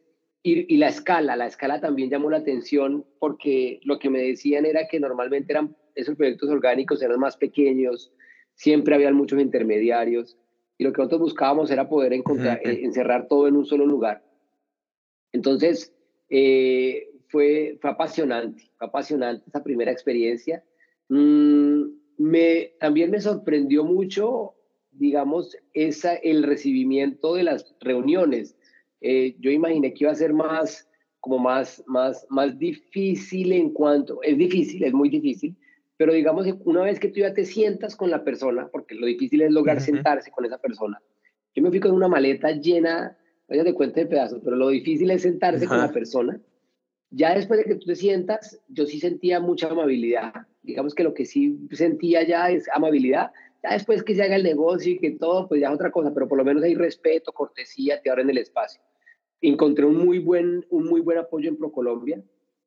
y, 0.49 0.77
la 0.77 0.89
escala, 0.89 1.35
la 1.35 1.47
escala 1.47 1.81
también 1.81 2.09
llamó 2.09 2.31
la 2.31 2.37
atención 2.37 3.05
porque 3.19 3.81
lo 3.83 3.99
que 3.99 4.11
me 4.11 4.23
decían 4.23 4.65
era 4.65 4.87
que 4.87 5.01
normalmente 5.01 5.53
eran 5.53 5.77
esos 5.97 6.15
proyectos 6.15 6.49
orgánicos 6.51 7.03
eran 7.03 7.19
más 7.19 7.37
pequeños, 7.37 8.13
siempre 8.55 8.95
habían 8.95 9.15
muchos 9.15 9.41
intermediarios 9.41 10.39
y 10.79 10.85
lo 10.85 10.93
que 10.93 10.99
nosotros 10.99 11.23
buscábamos 11.23 11.73
era 11.73 11.89
poder 11.89 12.13
encontrar, 12.13 12.61
eh, 12.63 12.85
encerrar 12.85 13.27
todo 13.27 13.49
en 13.49 13.57
un 13.57 13.67
solo 13.67 13.87
lugar. 13.87 14.23
Entonces, 15.33 15.93
eh, 16.29 17.09
fue, 17.27 17.79
fue 17.81 17.91
apasionante, 17.91 18.71
fue 18.79 18.87
apasionante 18.87 19.49
esa 19.49 19.65
primera 19.65 19.91
experiencia. 19.91 20.63
Mm, 21.09 21.87
me, 22.19 22.75
también 22.79 23.11
me 23.11 23.21
sorprendió 23.21 23.83
mucho, 23.83 24.55
digamos, 24.93 25.57
esa, 25.73 26.15
el 26.15 26.45
recibimiento 26.45 27.35
de 27.35 27.43
las 27.43 27.75
reuniones 27.81 28.57
eh, 29.01 29.37
yo 29.39 29.51
imaginé 29.51 29.93
que 29.93 30.05
iba 30.05 30.13
a 30.13 30.17
ser 30.17 30.33
más, 30.33 30.89
como 31.21 31.39
más, 31.39 31.83
más, 31.87 32.27
más 32.31 32.59
difícil 32.59 33.53
en 33.53 33.71
cuanto, 33.71 34.23
es 34.23 34.37
difícil, 34.37 34.85
es 34.85 34.93
muy 34.93 35.09
difícil, 35.09 35.57
pero 35.97 36.13
digamos 36.13 36.45
que 36.45 36.55
una 36.65 36.83
vez 36.83 37.01
que 37.01 37.09
tú 37.09 37.21
ya 37.21 37.33
te 37.33 37.45
sientas 37.45 37.97
con 37.97 38.11
la 38.11 38.23
persona, 38.23 38.69
porque 38.71 38.95
lo 38.95 39.07
difícil 39.07 39.43
es 39.43 39.51
lograr 39.51 39.81
sentarse 39.81 40.31
con 40.31 40.45
esa 40.45 40.59
persona, 40.59 41.01
yo 41.57 41.63
me 41.63 41.71
fui 41.71 41.81
con 41.81 41.93
una 41.93 42.07
maleta 42.07 42.53
llena, 42.53 43.17
vaya 43.49 43.65
de 43.65 43.73
cuenta 43.73 44.01
de 44.01 44.07
pedazos, 44.07 44.41
pero 44.45 44.57
lo 44.57 44.69
difícil 44.69 45.11
es 45.11 45.23
sentarse 45.23 45.67
con 45.67 45.79
la 45.79 45.91
persona. 45.91 46.39
Ya 47.11 47.35
después 47.35 47.59
de 47.59 47.65
que 47.65 47.77
tú 47.77 47.87
te 47.87 47.97
sientas, 47.97 48.61
yo 48.69 48.85
sí 48.85 49.01
sentía 49.01 49.41
mucha 49.41 49.69
amabilidad. 49.69 50.35
Digamos 50.63 50.95
que 50.95 51.03
lo 51.03 51.15
que 51.15 51.25
sí 51.25 51.59
sentía 51.71 52.25
ya 52.25 52.51
es 52.51 52.69
amabilidad, 52.75 53.31
ya 53.63 53.73
después 53.73 54.03
que 54.03 54.15
se 54.15 54.23
haga 54.23 54.37
el 54.37 54.43
negocio 54.43 54.93
y 54.93 54.99
que 54.99 55.13
todo, 55.13 55.49
pues 55.49 55.61
ya 55.61 55.69
es 55.69 55.75
otra 55.75 55.91
cosa, 55.91 56.13
pero 56.13 56.29
por 56.29 56.39
lo 56.39 56.45
menos 56.45 56.63
hay 56.63 56.75
respeto, 56.75 57.33
cortesía, 57.33 58.01
te 58.01 58.11
abren 58.11 58.31
el 58.31 58.39
espacio. 58.39 58.81
Encontré 59.41 59.85
un 59.85 60.05
muy 60.05 60.19
buen, 60.19 60.65
un 60.71 60.87
muy 60.87 61.01
buen 61.01 61.19
apoyo 61.19 61.49
en 61.49 61.57
ProColombia, 61.57 62.23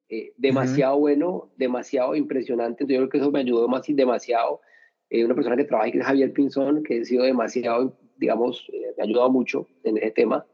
eh, 0.09 0.33
demasiado 0.37 0.97
bueno, 0.97 1.51
demasiado 1.55 2.15
impresionante. 2.15 2.83
Entonces, 2.83 2.95
yo 2.95 3.01
creo 3.01 3.09
que 3.09 3.17
eso 3.19 3.31
me 3.31 3.39
ayudó 3.39 3.67
más 3.67 3.87
y 3.89 3.93
demasiado. 3.93 4.61
Eh, 5.09 5.23
una 5.23 5.35
persona 5.35 5.55
que 5.55 5.65
trabaja 5.65 5.91
que 5.91 5.99
es 5.99 6.05
Javier 6.05 6.33
Pinzón, 6.33 6.83
que 6.83 7.01
ha 7.01 7.05
sido 7.05 7.23
demasiado, 7.23 7.95
digamos, 8.17 8.67
eh, 8.73 8.93
me 8.97 9.03
ha 9.03 9.05
ayudado 9.05 9.29
mucho 9.29 9.67
en 9.83 9.97
ese 9.97 10.11
tema. 10.11 10.45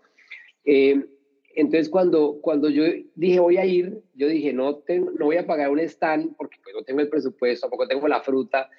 entonces, 0.65 1.89
cuando, 1.89 2.39
cuando 2.41 2.69
yo 2.69 2.83
dije 3.15 3.39
voy 3.39 3.57
a 3.57 3.65
ir, 3.65 4.01
yo 4.13 4.27
dije 4.27 4.51
no, 4.51 4.75
tengo, 4.75 5.11
no 5.11 5.25
voy 5.25 5.37
a 5.37 5.47
pagar 5.47 5.69
un 5.69 5.79
stand 5.79 6.35
porque 6.35 6.57
pues, 6.61 6.75
no 6.75 6.83
tengo 6.83 6.99
el 6.99 7.07
presupuesto, 7.07 7.65
tampoco 7.65 7.87
tengo 7.87 8.07
la 8.09 8.21
fruta, 8.21 8.69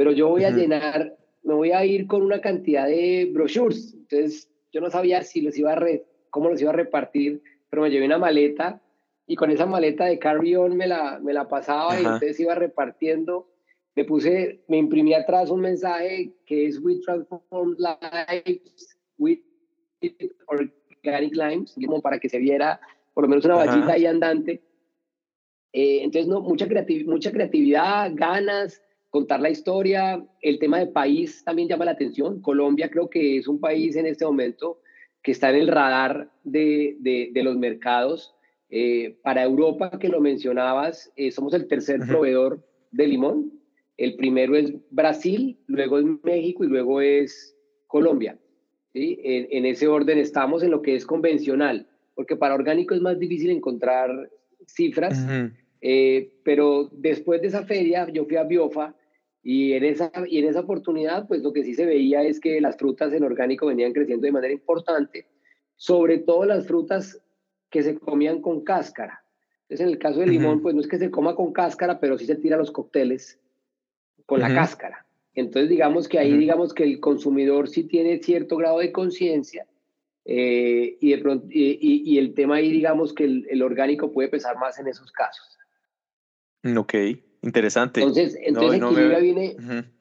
pero 0.00 0.12
yo 0.12 0.28
voy 0.30 0.44
a 0.44 0.50
llenar, 0.50 1.14
me 1.42 1.52
voy 1.52 1.72
a 1.72 1.84
ir 1.84 2.06
con 2.06 2.22
una 2.22 2.40
cantidad 2.40 2.86
de 2.86 3.28
brochures. 3.34 3.92
Entonces, 3.92 4.50
yo 4.72 4.80
no 4.80 4.88
sabía 4.88 5.22
si 5.22 5.42
los 5.42 5.58
iba 5.58 5.74
a 5.74 5.86
cómo 6.30 6.48
los 6.48 6.58
iba 6.62 6.70
a 6.70 6.74
repartir, 6.74 7.42
pero 7.68 7.82
me 7.82 7.90
llevé 7.90 8.06
una 8.06 8.16
maleta 8.16 8.80
y 9.26 9.36
con 9.36 9.50
esa 9.50 9.66
maleta 9.66 10.06
de 10.06 10.18
carry-on 10.18 10.74
me 10.74 10.86
la, 10.86 11.20
me 11.22 11.34
la 11.34 11.48
pasaba 11.48 11.96
y 11.96 11.98
entonces 11.98 12.40
iba 12.40 12.54
repartiendo. 12.54 13.50
Me 13.94 14.06
puse, 14.06 14.64
me 14.68 14.78
imprimí 14.78 15.12
atrás 15.12 15.50
un 15.50 15.60
mensaje 15.60 16.32
que 16.46 16.64
es 16.64 16.80
We 16.80 17.00
Transform 17.00 17.76
Lives 17.76 18.96
with 19.18 19.40
Organic 20.46 21.36
Limes, 21.36 21.74
como 21.74 22.00
para 22.00 22.18
que 22.18 22.30
se 22.30 22.38
viera 22.38 22.80
por 23.12 23.24
lo 23.24 23.28
menos 23.28 23.44
una 23.44 23.56
vallita 23.56 23.92
ahí 23.92 24.06
andante. 24.06 24.62
Eh, 25.74 26.00
entonces, 26.04 26.26
no, 26.26 26.40
mucha, 26.40 26.66
mucha 27.04 27.30
creatividad, 27.30 28.12
ganas, 28.14 28.82
contar 29.10 29.40
la 29.40 29.50
historia. 29.50 30.24
El 30.40 30.58
tema 30.58 30.78
de 30.78 30.86
país 30.86 31.44
también 31.44 31.68
llama 31.68 31.84
la 31.84 31.90
atención. 31.90 32.40
Colombia 32.40 32.90
creo 32.90 33.10
que 33.10 33.36
es 33.36 33.48
un 33.48 33.60
país 33.60 33.96
en 33.96 34.06
este 34.06 34.24
momento 34.24 34.80
que 35.22 35.32
está 35.32 35.50
en 35.50 35.56
el 35.56 35.68
radar 35.68 36.30
de, 36.44 36.96
de, 37.00 37.42
los 37.42 37.56
mercados. 37.56 38.34
Eh, 38.70 39.18
para 39.22 39.42
Europa, 39.42 39.98
que 39.98 40.08
lo 40.08 40.20
mencionabas, 40.20 41.12
eh, 41.16 41.32
somos 41.32 41.52
el 41.54 41.66
tercer 41.66 42.00
proveedor 42.08 42.64
de 42.92 43.08
limón. 43.08 43.52
El 43.96 44.16
primero 44.16 44.56
es 44.56 44.72
Brasil, 44.90 45.58
luego 45.66 45.98
es 45.98 46.06
México 46.22 46.64
y 46.64 46.68
luego 46.68 47.00
es 47.00 47.54
Colombia. 47.86 48.38
¿sí? 48.92 49.18
En, 49.22 49.66
ese 49.66 49.88
orden 49.88 50.18
estamos 50.18 50.62
en 50.62 50.70
lo 50.70 50.80
que 50.80 50.94
es 50.94 51.04
convencional, 51.04 51.86
porque 52.14 52.36
para 52.36 52.54
orgánico 52.54 52.94
es 52.94 53.00
más 53.02 53.18
difícil 53.18 53.50
encontrar 53.50 54.30
cifras, 54.66 55.26
eh, 55.82 56.32
pero 56.44 56.88
después 56.92 57.42
de 57.42 57.48
esa 57.48 57.64
feria 57.66 58.08
yo 58.10 58.24
fui 58.24 58.36
a 58.36 58.44
Biofa 58.44 58.94
y 59.42 59.72
en, 59.72 59.84
esa, 59.84 60.12
y 60.26 60.38
en 60.38 60.48
esa 60.48 60.60
oportunidad 60.60 61.26
pues 61.26 61.42
lo 61.42 61.52
que 61.52 61.64
sí 61.64 61.74
se 61.74 61.86
veía 61.86 62.22
es 62.22 62.40
que 62.40 62.60
las 62.60 62.76
frutas 62.76 63.12
en 63.12 63.24
orgánico 63.24 63.66
venían 63.66 63.92
creciendo 63.92 64.26
de 64.26 64.32
manera 64.32 64.52
importante, 64.52 65.26
sobre 65.76 66.18
todo 66.18 66.44
las 66.44 66.66
frutas 66.66 67.22
que 67.70 67.82
se 67.82 67.98
comían 67.98 68.42
con 68.42 68.62
cáscara. 68.62 69.24
Entonces 69.62 69.86
en 69.86 69.92
el 69.92 69.98
caso 69.98 70.20
del 70.20 70.30
limón 70.30 70.60
pues 70.60 70.74
no 70.74 70.80
es 70.80 70.88
que 70.88 70.98
se 70.98 71.10
coma 71.10 71.34
con 71.34 71.52
cáscara, 71.52 72.00
pero 72.00 72.18
sí 72.18 72.26
se 72.26 72.36
tira 72.36 72.56
los 72.56 72.70
cócteles 72.70 73.40
con 74.26 74.40
la 74.40 74.52
cáscara. 74.54 75.06
Entonces, 75.34 75.70
digamos 75.70 76.08
que 76.08 76.18
ahí, 76.18 76.36
digamos 76.36 76.74
que 76.74 76.84
el 76.84 77.00
consumidor 77.00 77.68
sí 77.68 77.84
tiene 77.84 78.18
cierto 78.18 78.56
grado 78.56 78.80
de 78.80 78.92
conciencia 78.92 79.66
eh, 80.24 80.98
y, 81.00 81.14
y, 82.12 82.18
el 82.18 82.34
tema 82.34 82.56
ahí, 82.56 82.70
digamos 82.70 83.14
que 83.14 83.24
el, 83.24 83.62
orgánico 83.62 84.12
puede 84.12 84.28
pesar 84.28 84.56
más 84.58 84.78
en 84.78 84.88
esos 84.88 85.10
casos. 85.12 85.58
Ok, 86.76 86.94
interesante. 87.42 88.00
Entonces, 88.00 88.36
entonces 88.42 88.80
viene, 89.20 89.56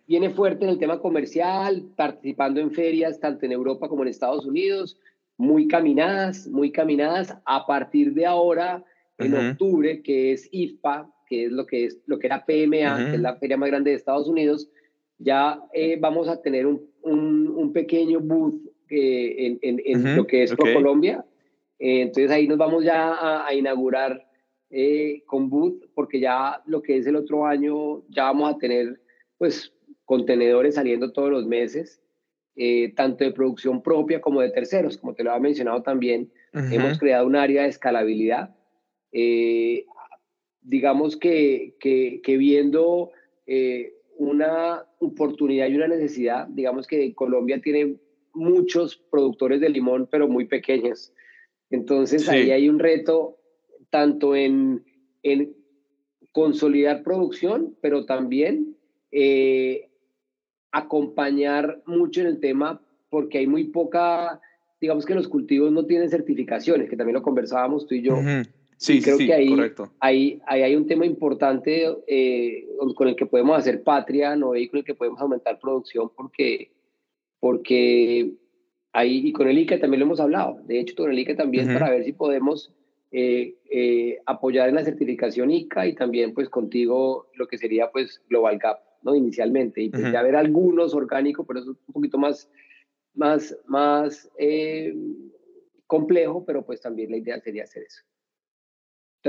viene 0.07 0.29
fuerte 0.29 0.65
en 0.65 0.71
el 0.71 0.79
tema 0.79 0.99
comercial, 0.99 1.83
participando 1.95 2.59
en 2.59 2.71
ferias 2.71 3.19
tanto 3.19 3.45
en 3.45 3.51
Europa 3.51 3.87
como 3.87 4.03
en 4.03 4.09
Estados 4.09 4.45
Unidos, 4.45 4.97
muy 5.37 5.67
caminadas, 5.67 6.47
muy 6.47 6.71
caminadas. 6.71 7.35
A 7.45 7.65
partir 7.65 8.13
de 8.13 8.25
ahora, 8.25 8.83
en 9.17 9.33
octubre, 9.33 10.01
que 10.01 10.33
es 10.33 10.47
IFPA, 10.51 11.11
que 11.27 11.45
es 11.45 11.51
lo 11.51 11.65
que, 11.65 11.85
es, 11.85 11.99
lo 12.07 12.17
que 12.17 12.27
era 12.27 12.45
PMA, 12.45 13.09
que 13.09 13.15
es 13.15 13.21
la 13.21 13.35
feria 13.35 13.57
más 13.57 13.69
grande 13.69 13.91
de 13.91 13.97
Estados 13.97 14.27
Unidos, 14.27 14.69
ya 15.19 15.61
eh, 15.73 15.97
vamos 15.99 16.27
a 16.27 16.41
tener 16.41 16.65
un, 16.65 16.81
un, 17.03 17.71
pequeño 17.73 18.19
booth 18.19 18.55
eh, 18.89 19.57
en, 19.61 19.81
en, 19.85 20.15
lo 20.15 20.25
que 20.25 20.43
es 20.43 20.55
Colombia. 20.55 21.23
Eh, 21.77 22.01
entonces 22.01 22.31
ahí 22.31 22.47
nos 22.47 22.57
vamos 22.57 22.83
ya 22.83 23.45
a, 23.45 23.53
inaugurar 23.53 24.25
con 25.25 25.49
booth, 25.49 25.83
porque 25.95 26.19
ya 26.19 26.61
lo 26.65 26.81
que 26.81 26.97
es 26.97 27.07
el 27.07 27.15
otro 27.15 27.45
año, 27.45 28.03
ya 28.09 28.25
vamos 28.25 28.55
a 28.55 28.57
tener 28.57 29.01
pues 29.37 29.73
contenedores 30.05 30.75
saliendo 30.75 31.11
todos 31.11 31.31
los 31.31 31.45
meses, 31.45 32.01
tanto 32.95 33.23
de 33.23 33.31
producción 33.31 33.81
propia 33.81 34.21
como 34.21 34.41
de 34.41 34.51
terceros, 34.51 34.97
como 34.97 35.13
te 35.13 35.23
lo 35.23 35.31
había 35.31 35.41
mencionado 35.41 35.81
también. 35.81 36.31
Hemos 36.53 36.99
creado 36.99 37.25
un 37.25 37.35
área 37.35 37.63
de 37.63 37.69
escalabilidad 37.69 38.55
digamos 40.69 41.17
que, 41.17 41.75
que, 41.79 42.37
viendo 42.37 43.11
eh, 43.47 43.93
una 44.17 44.85
oportunidad 44.99 45.67
y 45.67 45.75
una 45.75 45.87
necesidad, 45.87 46.47
digamos 46.47 46.85
que 46.85 47.13
Colombia 47.15 47.59
tiene 47.59 47.97
muchos 48.33 48.97
productores 49.09 49.61
de 49.61 49.69
limón, 49.69 50.07
pero 50.11 50.27
muy 50.27 50.45
pequeños. 50.45 51.11
Entonces 51.71 52.29
ahí 52.29 52.51
hay 52.51 52.69
un 52.69 52.77
reto 52.77 53.38
tanto 53.89 54.35
en, 54.35 54.83
en 55.23 55.55
consolidar 56.31 57.03
producción, 57.03 57.75
pero 57.81 58.05
también 58.05 58.75
eh, 59.11 59.89
acompañar 60.71 61.81
mucho 61.85 62.21
en 62.21 62.27
el 62.27 62.39
tema 62.39 62.81
porque 63.09 63.39
hay 63.39 63.47
muy 63.47 63.65
poca, 63.65 64.39
digamos 64.79 65.05
que 65.05 65.15
los 65.15 65.27
cultivos 65.27 65.71
no 65.71 65.85
tienen 65.85 66.09
certificaciones, 66.09 66.89
que 66.89 66.95
también 66.95 67.15
lo 67.15 67.23
conversábamos 67.23 67.87
tú 67.87 67.95
y 67.95 68.03
yo. 68.03 68.17
Sí, 68.77 69.01
creo 69.01 69.17
que 69.17 69.33
ahí, 69.33 69.49
correcto. 69.49 69.91
Ahí, 69.99 70.39
hay 70.45 70.73
un 70.75 70.87
tema 70.87 71.05
importante 71.05 71.85
eh, 72.07 72.65
con 72.95 73.09
el 73.09 73.15
que 73.15 73.25
podemos 73.25 73.57
hacer 73.57 73.83
patria, 73.83 74.37
¿no? 74.37 74.55
y 74.55 74.69
con 74.69 74.79
el 74.79 74.85
que 74.85 74.95
podemos 74.95 75.19
aumentar 75.19 75.59
producción, 75.59 76.09
porque, 76.15 76.71
porque 77.41 78.31
ahí, 78.93 79.27
y 79.27 79.33
con 79.33 79.49
el 79.49 79.57
ICA 79.57 79.79
también 79.79 79.99
lo 79.99 80.05
hemos 80.05 80.21
hablado, 80.21 80.61
de 80.65 80.79
hecho 80.79 80.95
con 80.95 81.11
el 81.11 81.19
ICA 81.19 81.35
también 81.35 81.73
para 81.73 81.89
ver 81.89 82.05
si 82.05 82.13
podemos 82.13 82.71
eh, 83.11 83.55
eh, 83.71 84.19
apoyar 84.25 84.69
en 84.69 84.75
la 84.75 84.83
certificación 84.83 85.51
ICA 85.51 85.87
y 85.87 85.95
también 85.95 86.33
pues 86.33 86.49
contigo 86.49 87.29
lo 87.35 87.47
que 87.47 87.57
sería 87.57 87.91
pues 87.91 88.21
Global 88.29 88.57
Gap, 88.57 88.79
¿no? 89.01 89.15
Inicialmente, 89.15 89.81
y 89.81 89.89
pues 89.89 90.11
ya 90.11 90.21
ver 90.21 90.35
algunos 90.35 90.93
orgánicos, 90.93 91.45
pero 91.47 91.59
eso 91.59 91.71
es 91.71 91.77
un 91.87 91.93
poquito 91.93 92.17
más, 92.17 92.49
más, 93.13 93.57
más 93.65 94.29
complejo, 95.87 96.45
pero 96.45 96.65
pues 96.65 96.81
también 96.81 97.11
la 97.11 97.17
idea 97.17 97.39
sería 97.39 97.63
hacer 97.63 97.83
eso 97.83 98.03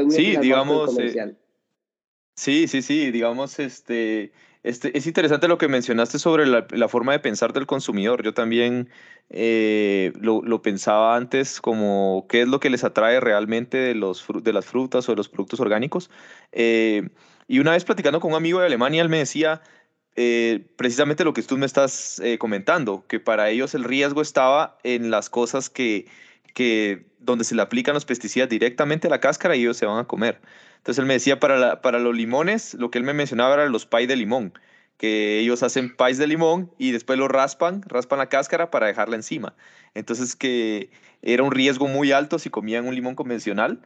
sí, 0.09 0.37
digamos. 0.37 0.99
Eh, 0.99 1.37
sí, 2.35 2.69
sí, 2.69 2.83
sí, 2.83 3.11
digamos, 3.11 3.59
este, 3.59 4.33
este, 4.62 4.96
es 4.96 5.07
interesante 5.07 5.49
lo 5.49 5.59
que 5.59 5.68
mencionaste 5.68 6.18
sobre 6.18 6.46
la, 6.46 6.88
forma 6.88 7.12
de 7.12 7.18
pensar 7.18 7.53
del 7.53 7.66
consumidor. 7.66 8.23
Yo 8.23 8.35
también 8.35 8.88
eh, 9.31 10.12
lo, 10.20 10.62
pensaba 10.62 11.16
antes 11.16 11.61
como 11.61 12.27
qué 12.29 12.42
es 12.42 12.49
lo 12.49 12.61
que 12.61 12.70
les 12.70 12.85
atrae 12.85 13.20
realmente 13.20 13.79
de, 13.79 13.94
las 13.94 14.66
frutas 14.66 15.09
o 15.09 15.12
de 15.12 15.16
los 15.16 15.29
productos 15.29 15.61
orgánicos. 15.61 16.11
Eh, 16.53 17.09
y 17.49 17.59
una 17.59 17.73
vez 17.73 17.85
platicando 17.85 18.20
con 18.20 18.33
un 18.33 18.37
amigo 18.37 18.61
de 18.61 18.66
Alemania, 18.66 19.03
él 19.03 19.09
me 19.09 19.18
decía 19.18 19.62
precisamente 20.77 21.25
lo 21.25 21.33
que 21.33 21.42
tú 21.42 21.57
me 21.57 21.64
estás 21.64 22.20
comentando, 22.38 23.07
que 23.09 23.20
para 23.20 23.49
ellos 23.49 23.75
el 23.75 23.85
riesgo 23.85 24.20
estaba 24.20 24.77
en 24.83 25.11
las 25.11 25.31
cosas 25.31 25.70
que 25.70 26.07
que 26.55 27.07
donde 27.18 27.44
se 27.44 27.55
le 27.55 27.62
aplican 27.62 27.94
los 27.94 28.05
pesticidas 28.05 28.49
directamente 28.49 29.07
a 29.07 29.11
la 29.11 29.20
cáscara 29.20 29.57
y 29.57 29.61
ellos 29.61 29.77
se 29.77 29.87
van 29.87 29.99
a 29.99 30.05
comer. 30.05 30.40
Entonces 30.81 30.99
él 30.99 31.07
me 31.07 31.14
decía, 31.14 31.38
para, 31.38 31.83
para 31.83 31.99
los 31.99 32.16
limones, 32.16 32.73
lo 32.73 32.90
que 32.90 32.97
él 32.97 33.05
me 33.05 33.12
mencionaba 33.12 33.53
era 33.53 33.66
los 33.66 33.85
pay 33.85 34.07
de 34.07 34.16
limón, 34.16 34.55
que 34.97 35.38
ellos 35.38 35.62
hacen 35.62 35.95
pais 35.95 36.16
de 36.16 36.27
limón 36.27 36.73
y 36.79 36.93
después 36.93 37.19
lo 37.19 37.29
raspan, 37.29 37.83
raspan 37.83 38.19
la 38.19 38.31
cáscara 38.31 38.71
para 38.71 38.87
dejarla 38.87 39.16
encima. 39.16 39.55
Entonces 39.95 40.37
que 40.37 40.90
era 41.21 41.43
un 41.43 41.53
riesgo 41.53 41.87
muy 41.87 42.12
alto 42.12 42.38
si 42.38 42.49
comían 42.49 42.87
un 42.87 42.95
limón 42.95 43.14
convencional, 43.14 43.83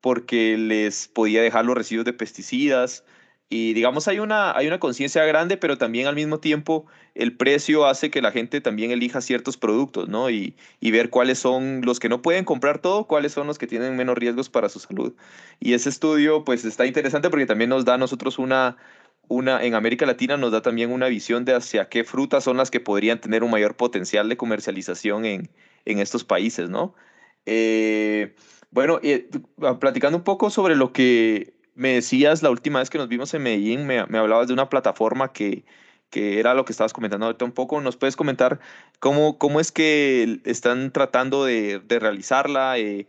porque 0.00 0.56
les 0.56 1.08
podía 1.08 1.42
dejar 1.42 1.66
los 1.66 1.76
residuos 1.76 2.06
de 2.06 2.14
pesticidas, 2.14 3.04
y 3.50 3.72
digamos, 3.72 4.08
hay 4.08 4.18
una, 4.18 4.54
hay 4.56 4.66
una 4.66 4.78
conciencia 4.78 5.24
grande, 5.24 5.56
pero 5.56 5.78
también 5.78 6.06
al 6.06 6.14
mismo 6.14 6.38
tiempo 6.38 6.86
el 7.14 7.34
precio 7.34 7.86
hace 7.86 8.10
que 8.10 8.20
la 8.20 8.30
gente 8.30 8.60
también 8.60 8.90
elija 8.90 9.22
ciertos 9.22 9.56
productos, 9.56 10.08
¿no? 10.08 10.28
Y, 10.28 10.54
y, 10.80 10.90
ver 10.90 11.08
cuáles 11.08 11.38
son 11.38 11.80
los 11.82 11.98
que 11.98 12.10
no 12.10 12.20
pueden 12.20 12.44
comprar 12.44 12.78
todo, 12.80 13.06
cuáles 13.06 13.32
son 13.32 13.46
los 13.46 13.56
que 13.58 13.66
tienen 13.66 13.96
menos 13.96 14.18
riesgos 14.18 14.50
para 14.50 14.68
su 14.68 14.80
salud. 14.80 15.14
Y 15.60 15.72
ese 15.72 15.88
estudio, 15.88 16.44
pues, 16.44 16.64
está 16.66 16.84
interesante 16.84 17.30
porque 17.30 17.46
también 17.46 17.70
nos 17.70 17.86
da 17.86 17.94
a 17.94 17.98
nosotros 17.98 18.38
una, 18.38 18.76
una, 19.28 19.64
en 19.64 19.74
América 19.74 20.04
Latina 20.04 20.36
nos 20.36 20.52
da 20.52 20.60
también 20.62 20.92
una 20.92 21.08
visión 21.08 21.44
de 21.46 21.54
hacia 21.54 21.88
qué 21.88 22.04
frutas 22.04 22.44
son 22.44 22.58
las 22.58 22.70
que 22.70 22.80
podrían 22.80 23.20
tener 23.20 23.42
un 23.44 23.50
mayor 23.50 23.76
potencial 23.76 24.28
de 24.28 24.36
comercialización 24.36 25.24
en, 25.24 25.50
en 25.86 26.00
estos 26.00 26.24
países, 26.24 26.68
¿no? 26.68 26.94
Eh, 27.46 28.34
bueno, 28.70 29.00
eh, 29.02 29.30
platicando 29.80 30.18
un 30.18 30.24
poco 30.24 30.50
sobre 30.50 30.76
lo 30.76 30.92
que 30.92 31.57
me 31.78 31.94
decías 31.94 32.42
la 32.42 32.50
última 32.50 32.80
vez 32.80 32.90
que 32.90 32.98
nos 32.98 33.08
vimos 33.08 33.32
en 33.34 33.44
Medellín, 33.44 33.86
me, 33.86 34.00
hablabas 34.00 34.48
de 34.48 34.52
una 34.52 34.68
plataforma 34.68 35.32
que, 35.32 35.64
que 36.10 36.40
era 36.40 36.54
lo 36.54 36.64
que 36.64 36.72
estabas 36.72 36.92
comentando 36.92 37.26
ahorita 37.26 37.44
un 37.44 37.52
poco. 37.52 37.80
¿Nos 37.80 37.96
puedes 37.96 38.16
comentar 38.16 38.58
cómo, 38.98 39.38
cómo 39.38 39.60
es 39.60 39.70
que 39.70 40.40
están 40.44 40.90
tratando 40.92 41.44
de, 41.44 41.78
de 41.78 41.98
realizarla? 42.00 42.78
Eh, 42.78 43.06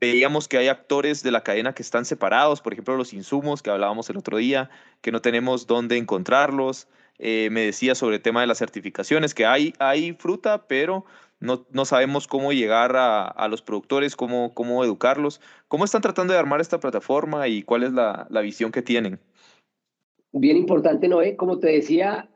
veíamos 0.00 0.48
que 0.48 0.58
hay 0.58 0.66
actores 0.66 1.22
de 1.22 1.30
la 1.30 1.44
cadena 1.44 1.74
que 1.74 1.82
están 1.82 2.04
separados, 2.04 2.60
por 2.60 2.72
ejemplo, 2.72 2.96
los 2.96 3.12
insumos 3.12 3.62
que 3.62 3.70
hablábamos 3.70 4.10
el 4.10 4.16
otro 4.16 4.36
día, 4.36 4.68
que 5.00 5.12
no 5.12 5.22
tenemos 5.22 5.68
dónde 5.68 5.96
encontrarlos. 5.96 6.88
Eh, 7.20 7.50
me 7.52 7.60
decía 7.60 7.94
sobre 7.94 8.16
el 8.16 8.22
tema 8.22 8.40
de 8.40 8.48
las 8.48 8.58
certificaciones, 8.58 9.32
que 9.32 9.46
hay, 9.46 9.74
hay 9.78 10.12
fruta, 10.14 10.66
pero 10.66 11.04
no, 11.42 11.66
no 11.72 11.84
sabemos 11.84 12.28
cómo 12.28 12.52
llegar 12.52 12.96
a, 12.96 13.26
a, 13.26 13.48
los 13.48 13.62
productores, 13.62 14.14
cómo, 14.14 14.54
cómo 14.54 14.84
educarlos. 14.84 15.40
¿Cómo 15.66 15.84
están 15.84 16.00
tratando 16.00 16.32
de 16.32 16.38
armar 16.38 16.60
esta 16.60 16.78
plataforma 16.78 17.48
y 17.48 17.62
cuál 17.62 17.82
es 17.82 17.92
la, 17.92 18.26
la 18.30 18.40
visión 18.42 18.70
que 18.70 18.80
tienen? 18.80 19.18
Bien 20.30 20.56
importante, 20.56 21.08
Noé. 21.08 21.36
Como 21.36 21.58
te 21.58 21.68
decía, 21.68 22.30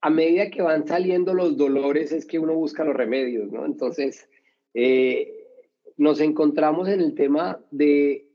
a 0.00 0.10
medida 0.10 0.48
que 0.50 0.62
van 0.62 0.86
saliendo 0.86 1.34
los 1.34 1.56
dolores 1.56 2.12
es 2.12 2.24
que 2.24 2.38
uno 2.38 2.54
busca 2.54 2.84
los 2.84 2.94
remedios, 2.94 3.50
¿no? 3.50 3.66
Entonces, 3.66 4.28
eh, 4.74 5.46
nos 5.96 6.20
encontramos 6.20 6.88
en 6.88 7.00
el 7.00 7.14
tema 7.14 7.60
de 7.72 8.28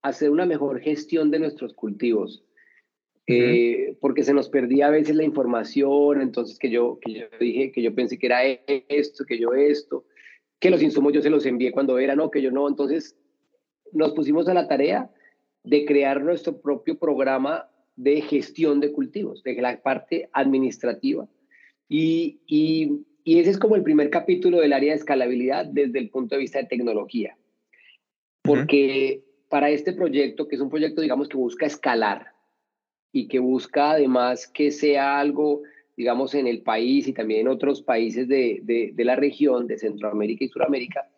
hacer 0.00 0.30
una 0.30 0.46
mejor 0.46 0.80
gestión 0.80 1.30
de 1.30 1.38
nuestros 1.38 1.74
cultivos. 1.74 2.42
Eh, 3.30 3.94
porque 4.00 4.22
se 4.22 4.32
nos 4.32 4.48
perdía 4.48 4.86
a 4.86 4.90
veces 4.90 5.14
la 5.14 5.22
información, 5.22 6.22
entonces 6.22 6.58
que 6.58 6.70
yo, 6.70 6.98
que 6.98 7.12
yo 7.12 7.26
dije, 7.38 7.70
que 7.72 7.82
yo 7.82 7.94
pensé 7.94 8.18
que 8.18 8.26
era 8.26 8.42
esto, 8.42 9.26
que 9.26 9.38
yo 9.38 9.52
esto. 9.52 10.06
que 10.58 10.70
los 10.70 10.82
insumos 10.82 11.12
yo 11.12 11.20
se 11.20 11.28
los 11.28 11.44
envié 11.44 11.70
cuando 11.70 11.98
era, 11.98 12.16
no, 12.16 12.30
que 12.30 12.40
yo 12.40 12.50
no. 12.50 12.66
Entonces 12.66 13.16
nos 13.92 14.12
pusimos 14.12 14.48
a 14.48 14.54
la 14.54 14.66
tarea 14.66 15.10
de 15.62 15.84
crear 15.84 16.22
nuestro 16.22 16.58
propio 16.58 16.98
programa 16.98 17.68
de 17.96 18.22
gestión 18.22 18.80
de 18.80 18.92
cultivos, 18.92 19.42
de 19.42 19.54
la 19.60 19.82
parte 19.82 20.30
administrativa. 20.32 21.28
Y, 21.86 22.40
y, 22.46 23.04
y 23.24 23.40
ese 23.40 23.50
es 23.50 23.58
como 23.58 23.76
el 23.76 23.82
primer 23.82 24.08
capítulo 24.08 24.60
del 24.60 24.72
área 24.72 24.92
de 24.92 24.98
escalabilidad 24.98 25.66
desde 25.66 25.98
el 25.98 26.08
punto 26.08 26.34
de 26.34 26.40
vista 26.40 26.60
de 26.60 26.66
tecnología. 26.66 27.36
Porque 28.40 29.22
para 29.50 29.68
este 29.68 29.92
proyecto, 29.92 30.48
que 30.48 30.56
es 30.56 30.62
un 30.62 30.70
proyecto, 30.70 31.02
digamos, 31.02 31.28
que 31.28 31.36
busca 31.36 31.66
escalar 31.66 32.37
y 33.12 33.28
que 33.28 33.38
busca 33.38 33.92
además 33.92 34.46
que 34.46 34.70
sea 34.70 35.18
algo, 35.18 35.62
digamos, 35.96 36.34
en 36.34 36.46
el 36.46 36.62
país 36.62 37.08
y 37.08 37.12
también 37.12 37.42
en 37.42 37.48
otros 37.48 37.82
países 37.82 38.28
de, 38.28 38.60
de, 38.62 39.04
la 39.04 39.16
región, 39.16 39.66
de 39.66 39.78
Centroamérica 39.78 40.44
y 40.44 40.48
Suramérica, 40.48 41.08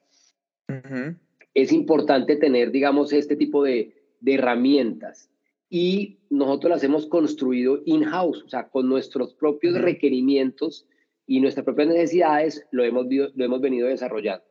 es 1.53 1.73
importante 1.73 2.37
tener, 2.37 2.71
digamos, 2.71 3.13
este 3.13 3.37
tipo 3.37 3.65
de, 3.65 3.93
de 4.21 4.35
herramientas. 4.35 5.29
Y 5.69 6.19
nosotros 6.31 6.71
las 6.71 6.85
hemos 6.85 7.07
construido 7.07 7.81
in-house, 7.85 8.43
o 8.45 8.49
sea, 8.49 8.69
con 8.69 8.89
nuestros 8.89 9.35
propios 9.35 9.81
requerimientos 9.81 10.87
y 11.27 11.41
nuestras 11.41 11.65
propias 11.65 11.89
necesidades 11.89 12.67
lo 12.73 12.85
hemos, 12.85 13.07
lo 13.09 13.45
hemos 13.45 13.61
venido 13.61 13.89
desarrollando. 13.89 14.45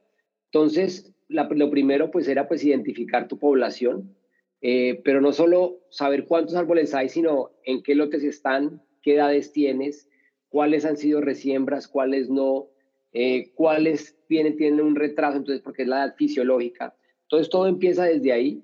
Entonces, 0.45 1.13
lo 1.28 1.69
primero 1.69 2.10
pues 2.10 2.28
era 2.28 2.47
pues 2.47 2.63
identificar 2.63 3.28
tu 3.28 3.38
población, 3.38 4.15
eh, 4.61 5.01
pero 5.03 5.21
no 5.21 5.31
solo 5.31 5.79
saber 5.89 6.25
cuántos 6.25 6.55
árboles 6.55 6.93
hay, 6.93 7.09
sino 7.09 7.51
en 7.63 7.81
qué 7.81 7.95
lotes 7.95 8.23
están, 8.23 8.81
qué 9.01 9.15
edades 9.15 9.51
tienes, 9.51 10.09
cuáles 10.49 10.85
han 10.85 10.97
sido 10.97 11.21
resiembras, 11.21 11.87
cuáles 11.87 12.29
no, 12.29 12.67
eh, 13.13 13.51
cuáles 13.55 14.17
tienen, 14.27 14.57
tienen 14.57 14.81
un 14.81 14.95
retraso, 14.95 15.37
entonces 15.37 15.61
porque 15.61 15.83
es 15.83 15.87
la 15.87 16.05
edad 16.05 16.15
fisiológica. 16.15 16.95
Entonces 17.23 17.49
todo 17.49 17.67
empieza 17.67 18.05
desde 18.05 18.31
ahí 18.31 18.63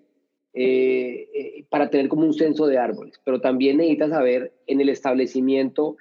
eh, 0.54 1.66
para 1.70 1.90
tener 1.90 2.08
como 2.08 2.26
un 2.26 2.34
censo 2.34 2.68
de 2.68 2.78
árboles, 2.78 3.20
pero 3.24 3.40
también 3.40 3.78
necesitas 3.78 4.10
saber 4.10 4.54
en 4.68 4.82
el 4.82 4.90
establecimiento 4.90 5.98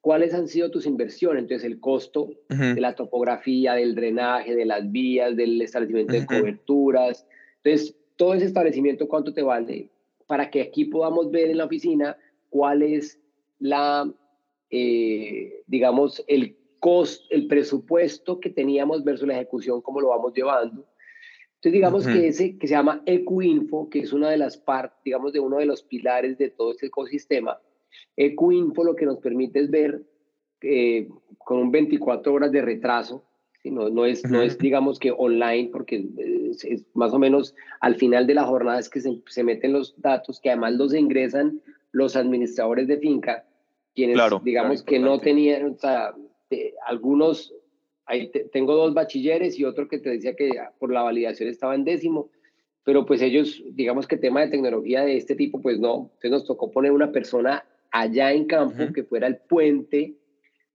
cuáles 0.00 0.32
han 0.32 0.48
sido 0.48 0.70
tus 0.70 0.86
inversiones, 0.86 1.42
entonces 1.42 1.66
el 1.66 1.80
costo 1.80 2.30
de 2.48 2.80
la 2.80 2.94
topografía, 2.94 3.74
del 3.74 3.94
drenaje, 3.94 4.54
de 4.54 4.64
las 4.64 4.90
vías, 4.90 5.36
del 5.36 5.60
establecimiento 5.60 6.14
de 6.14 6.26
coberturas. 6.26 7.26
Entonces, 7.62 7.97
todo 8.18 8.34
ese 8.34 8.46
establecimiento, 8.46 9.08
¿cuánto 9.08 9.32
te 9.32 9.42
vale? 9.42 9.88
Para 10.26 10.50
que 10.50 10.60
aquí 10.60 10.84
podamos 10.84 11.30
ver 11.30 11.50
en 11.50 11.56
la 11.56 11.64
oficina 11.64 12.18
cuál 12.50 12.82
es 12.82 13.18
la, 13.60 14.12
eh, 14.70 15.62
digamos, 15.66 16.22
el 16.26 16.56
costo, 16.80 17.24
el 17.30 17.46
presupuesto 17.46 18.40
que 18.40 18.50
teníamos 18.50 19.04
versus 19.04 19.26
la 19.26 19.34
ejecución, 19.34 19.80
cómo 19.80 20.00
lo 20.00 20.08
vamos 20.08 20.34
llevando. 20.34 20.84
Entonces, 21.54 21.72
digamos 21.72 22.06
que 22.06 22.28
ese 22.28 22.58
que 22.58 22.66
se 22.66 22.74
llama 22.74 23.02
EcuInfo, 23.06 23.88
que 23.88 24.00
es 24.00 24.12
una 24.12 24.30
de 24.30 24.36
las 24.36 24.56
partes, 24.56 24.98
digamos, 25.04 25.32
de 25.32 25.40
uno 25.40 25.58
de 25.58 25.66
los 25.66 25.82
pilares 25.82 26.38
de 26.38 26.50
todo 26.50 26.72
este 26.72 26.86
ecosistema, 26.86 27.60
EcuInfo 28.16 28.84
lo 28.84 28.96
que 28.96 29.06
nos 29.06 29.18
permite 29.18 29.60
es 29.60 29.70
ver 29.70 30.02
eh, 30.60 31.08
con 31.38 31.58
un 31.58 31.70
24 31.70 32.32
horas 32.32 32.52
de 32.52 32.62
retraso, 32.62 33.24
no, 33.64 33.88
no, 33.90 34.06
es, 34.06 34.24
no 34.24 34.42
es, 34.42 34.56
digamos 34.58 34.98
que 34.98 35.12
online, 35.16 35.70
porque 35.72 36.06
es, 36.50 36.86
más 36.94 37.12
o 37.12 37.18
menos 37.18 37.54
al 37.80 37.96
final 37.96 38.26
de 38.26 38.34
la 38.34 38.44
jornada 38.44 38.78
es 38.78 38.88
que 38.88 39.00
se, 39.00 39.20
se, 39.26 39.42
meten 39.42 39.72
los 39.72 40.00
datos, 40.00 40.40
que 40.40 40.50
además 40.50 40.74
los 40.74 40.94
ingresan 40.94 41.60
los 41.92 42.16
administradores 42.16 42.86
de 42.86 42.98
finca, 42.98 43.44
quienes 43.94 44.18
digamos 44.44 44.82
que 44.82 44.98
no 44.98 45.20
tenían, 45.20 45.72
o 45.72 45.74
sea, 45.76 46.14
algunos, 46.86 47.54
ahí 48.06 48.30
tengo 48.52 48.74
dos 48.74 48.94
bachilleres 48.94 49.58
y 49.58 49.64
otro 49.64 49.88
que 49.88 49.98
te 49.98 50.10
decía 50.10 50.36
que 50.36 50.50
por 50.78 50.92
la 50.92 51.02
validación 51.02 51.48
estaba 51.48 51.74
en 51.74 51.84
décimo, 51.84 52.30
pero 52.84 53.04
pues 53.04 53.20
ellos, 53.20 53.62
digamos 53.72 54.06
que 54.06 54.16
tema 54.16 54.40
de 54.40 54.48
tecnología 54.48 55.02
de 55.04 55.16
este 55.16 55.34
tipo, 55.34 55.60
pues 55.60 55.78
no, 55.78 56.10
entonces 56.14 56.30
nos 56.30 56.46
tocó 56.46 56.70
poner 56.70 56.92
una 56.92 57.12
persona 57.12 57.64
allá 57.90 58.32
en 58.32 58.46
campo, 58.46 58.92
que 58.94 59.04
fuera 59.04 59.26
el 59.26 59.38
puente 59.38 60.14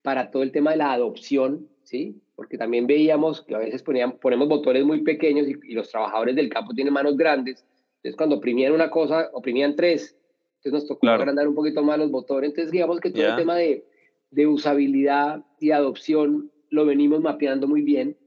para 0.01 0.29
todo 0.29 0.43
el 0.43 0.51
tema 0.51 0.71
de 0.71 0.77
la 0.77 0.91
adopción, 0.91 1.69
¿sí? 1.83 2.21
Porque 2.35 2.57
también 2.57 2.87
veíamos 2.87 3.41
que 3.41 3.55
a 3.55 3.59
veces 3.59 3.83
ponían, 3.83 4.17
ponemos 4.17 4.47
motores 4.47 4.83
muy 4.83 5.01
pequeños 5.01 5.47
y, 5.47 5.73
los 5.73 5.89
trabajadores 5.89 6.35
del 6.35 6.49
campo 6.49 6.73
tienen 6.73 6.93
manos 6.93 7.15
grandes, 7.15 7.65
entonces 7.97 8.17
cuando 8.17 8.37
oprimían 8.37 8.73
una 8.73 8.89
cosa, 8.89 9.29
oprimían 9.33 9.75
tres, 9.75 10.17
entonces 10.57 10.73
nos 10.73 10.87
tocó 10.87 11.07
agrandar 11.09 11.47
un 11.47 11.55
poquito 11.55 11.83
más 11.83 11.99
los 11.99 12.09
motores, 12.09 12.49
entonces 12.49 12.71
digamos 12.71 12.99
que 12.99 13.11
todo 13.11 13.25
el 13.25 13.35
tema 13.35 13.55
de, 13.55 13.85
de, 14.31 14.47
usabilidad 14.47 15.43
y 15.59 15.71
adopción 15.71 16.51
lo 16.69 16.85
venimos 16.85 17.21
mapeando 17.21 17.67
muy 17.67 17.81
bien, 17.81 18.17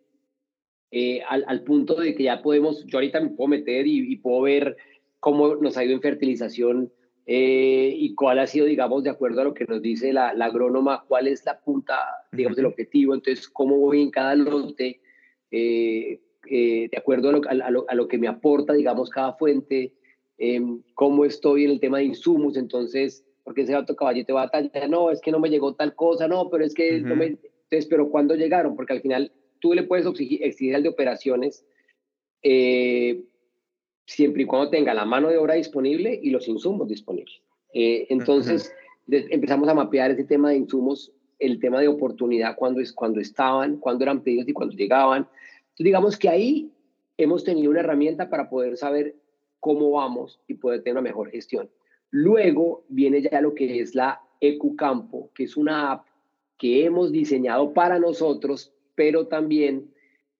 eh, 0.92 1.22
al, 1.28 1.44
al, 1.48 1.62
punto 1.64 1.96
de 1.96 2.14
que 2.14 2.22
ya 2.22 2.42
podemos, 2.42 2.84
yo 2.86 2.98
ahorita 2.98 3.20
me 3.20 3.30
puedo 3.30 3.48
meter 3.48 3.86
y, 3.86 4.12
y 4.12 4.16
puedo 4.16 4.42
ver 4.42 4.76
cómo 5.18 5.56
nos 5.56 5.76
ha 5.76 5.84
ido 5.84 5.94
en 5.94 6.00
fertilización 6.00 6.92
eh, 7.28 7.92
y 7.96 8.14
cuál 8.14 8.38
ha 8.38 8.46
sido, 8.46 8.66
digamos, 8.66 9.02
de 9.02 9.10
acuerdo 9.10 9.40
a 9.40 9.44
lo 9.44 9.54
que 9.54 9.64
nos 9.64 9.82
dice 9.82 10.12
la, 10.12 10.32
la 10.32 10.44
agrónoma, 10.46 11.04
cuál 11.08 11.26
es 11.26 11.44
la 11.44 11.60
punta, 11.60 11.98
digamos, 12.30 12.56
del 12.56 12.66
objetivo, 12.66 13.14
entonces, 13.14 13.48
cómo 13.48 13.78
voy 13.78 14.02
en 14.02 14.10
cada 14.10 14.36
lote, 14.36 15.00
eh, 15.50 16.20
eh, 16.48 16.88
de 16.88 16.96
acuerdo 16.96 17.30
a 17.30 17.32
lo, 17.54 17.86
a, 17.88 17.94
lo, 17.96 18.08
que 18.08 18.18
me 18.18 18.28
aporta, 18.28 18.74
digamos, 18.74 19.10
cada 19.10 19.32
fuente, 19.32 19.92
em, 20.38 20.80
cómo 20.94 21.24
estoy 21.24 21.64
en 21.64 21.72
el 21.72 21.80
tema 21.80 21.98
de 21.98 22.04
insumos, 22.04 22.56
entonces, 22.56 23.24
porque 23.42 23.62
ese 23.62 23.74
auto 23.74 23.96
caballete 23.96 24.32
va 24.32 24.42
a 24.42 24.48
tal, 24.48 24.70
no, 24.88 25.10
es 25.10 25.20
que 25.20 25.32
no 25.32 25.40
me 25.40 25.50
llegó 25.50 25.74
tal 25.74 25.96
cosa, 25.96 26.28
no, 26.28 26.48
pero 26.48 26.64
es 26.64 26.74
que 26.74 27.00
no 27.00 27.16
me, 27.16 27.26
entonces, 27.26 27.86
pero 27.90 28.08
¿cuándo 28.08 28.36
llegaron? 28.36 28.76
Porque 28.76 28.92
al 28.92 29.00
final 29.00 29.32
tú 29.58 29.74
le 29.74 29.82
puedes 29.82 30.06
exigir, 30.06 30.44
exigir 30.44 30.76
al 30.76 30.84
de 30.84 30.90
operaciones, 30.90 31.66
eh, 32.42 33.24
siempre 34.06 34.44
y 34.44 34.46
cuando 34.46 34.70
tenga 34.70 34.94
la 34.94 35.04
mano 35.04 35.28
de 35.28 35.36
obra 35.36 35.54
disponible 35.54 36.18
y 36.22 36.30
los 36.30 36.48
insumos 36.48 36.88
disponibles. 36.88 37.42
Eh, 37.74 38.06
entonces, 38.08 38.72
empezamos 39.08 39.68
a 39.68 39.74
mapear 39.74 40.12
ese 40.12 40.24
tema 40.24 40.50
de 40.50 40.56
insumos, 40.56 41.12
el 41.38 41.60
tema 41.60 41.80
de 41.80 41.88
oportunidad, 41.88 42.56
cuando, 42.56 42.80
es, 42.80 42.92
cuando 42.92 43.20
estaban, 43.20 43.76
cuando 43.76 44.04
eran 44.04 44.22
pedidos 44.22 44.48
y 44.48 44.52
cuando 44.52 44.74
llegaban. 44.74 45.28
Entonces, 45.28 45.84
digamos 45.84 46.16
que 46.16 46.28
ahí 46.28 46.72
hemos 47.18 47.44
tenido 47.44 47.70
una 47.70 47.80
herramienta 47.80 48.30
para 48.30 48.48
poder 48.48 48.76
saber 48.76 49.16
cómo 49.60 49.90
vamos 49.90 50.40
y 50.46 50.54
poder 50.54 50.82
tener 50.82 50.94
una 50.94 51.08
mejor 51.08 51.30
gestión. 51.30 51.68
Luego 52.10 52.84
viene 52.88 53.20
ya 53.20 53.40
lo 53.40 53.54
que 53.54 53.80
es 53.80 53.94
la 53.94 54.22
EcuCampo, 54.40 55.30
que 55.34 55.44
es 55.44 55.56
una 55.56 55.92
app 55.92 56.06
que 56.56 56.84
hemos 56.84 57.12
diseñado 57.12 57.74
para 57.74 57.98
nosotros, 57.98 58.72
pero 58.94 59.26
también 59.26 59.90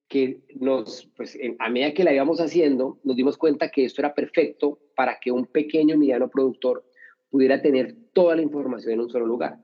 que 0.08 0.40
nos, 0.54 1.10
pues 1.16 1.36
a 1.58 1.68
medida 1.68 1.92
que 1.92 2.04
la 2.04 2.14
íbamos 2.14 2.40
haciendo, 2.40 3.00
nos 3.02 3.16
dimos 3.16 3.36
cuenta 3.36 3.70
que 3.70 3.84
esto 3.84 4.00
era 4.00 4.14
perfecto 4.14 4.78
para 4.94 5.18
que 5.20 5.32
un 5.32 5.46
pequeño 5.46 5.96
mediano 5.96 6.28
productor 6.28 6.84
pudiera 7.28 7.60
tener 7.60 7.94
toda 8.12 8.36
la 8.36 8.42
información 8.42 8.94
en 8.94 9.00
un 9.00 9.10
solo 9.10 9.26
lugar. 9.26 9.58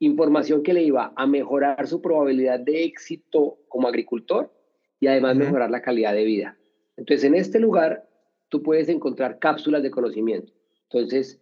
Información 0.00 0.62
que 0.62 0.74
le 0.74 0.82
iba 0.82 1.12
a 1.16 1.26
mejorar 1.26 1.86
su 1.86 2.02
probabilidad 2.02 2.60
de 2.60 2.84
éxito 2.84 3.58
como 3.68 3.86
agricultor 3.88 4.52
y 4.98 5.06
además 5.06 5.36
mejorar 5.36 5.70
la 5.70 5.82
calidad 5.82 6.14
de 6.14 6.24
vida. 6.24 6.58
Entonces, 6.96 7.24
en 7.24 7.34
este 7.34 7.60
lugar, 7.60 8.08
tú 8.48 8.62
puedes 8.62 8.88
encontrar 8.88 9.38
cápsulas 9.38 9.82
de 9.82 9.90
conocimiento. 9.90 10.52
Entonces, 10.90 11.40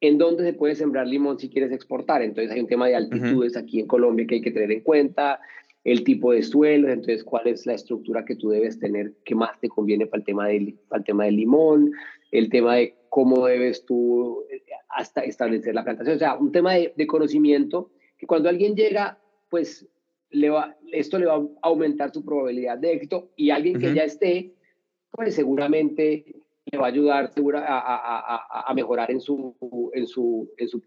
¿en 0.00 0.18
dónde 0.18 0.44
se 0.44 0.52
puede 0.52 0.74
sembrar 0.74 1.06
limón 1.06 1.38
si 1.38 1.48
quieres 1.48 1.72
exportar? 1.72 2.22
Entonces, 2.22 2.52
hay 2.52 2.60
un 2.60 2.66
tema 2.66 2.88
de 2.88 2.96
altitudes 2.96 3.56
aquí 3.56 3.80
en 3.80 3.86
Colombia 3.86 4.26
que 4.26 4.36
hay 4.36 4.42
que 4.42 4.50
tener 4.50 4.70
en 4.70 4.80
cuenta, 4.80 5.40
el 5.84 6.04
tipo 6.04 6.32
de 6.32 6.42
suelo, 6.42 6.88
entonces 6.88 7.24
cuál 7.24 7.48
es 7.48 7.66
la 7.66 7.74
estructura 7.74 8.24
que 8.24 8.36
tú 8.36 8.50
debes 8.50 8.78
tener 8.78 9.14
que 9.24 9.34
más 9.34 9.58
te 9.60 9.68
conviene 9.68 10.06
para 10.06 10.20
el 10.20 10.24
tema 10.24 10.46
del, 10.48 10.78
para 10.88 11.00
el 11.00 11.04
tema 11.04 11.24
del 11.24 11.36
limón, 11.36 11.92
el 12.30 12.48
tema 12.50 12.76
de 12.76 12.96
cómo 13.08 13.46
debes 13.46 13.84
tú 13.84 14.44
eh, 14.50 14.62
hasta 14.90 15.22
establecer 15.22 15.74
la 15.74 15.84
plantación, 15.84 16.16
o 16.16 16.18
sea, 16.18 16.36
un 16.36 16.52
tema 16.52 16.74
de, 16.74 17.06
conocimiento 17.06 17.90
que 18.16 18.26
cuando 18.26 18.48
alguien 18.48 18.76
llega, 18.76 19.18
pues 19.50 19.88
le 20.30 20.50
va, 20.50 20.76
esto 20.92 21.18
le 21.18 21.26
va 21.26 21.34
a 21.34 21.48
aumentar 21.62 22.12
su 22.12 22.24
probabilidad 22.24 22.78
de 22.78 22.92
éxito 22.92 23.32
y 23.36 23.50
alguien 23.50 23.80
que 23.80 23.92
ya 23.92 24.04
esté, 24.04 24.54
pues 25.10 25.34
seguramente 25.34 26.24
le 26.70 26.78
va 26.78 26.86
a 26.86 26.90
ayudar 26.90 27.32
segura, 27.32 27.64
a, 27.66 27.78
a, 27.78 28.70
a, 28.70 28.74
mejorar 28.74 29.10
en 29.10 29.20
su, 29.20 29.54
en, 29.92 30.06
su, 30.06 30.50
en 30.56 30.68
su... 30.68 30.80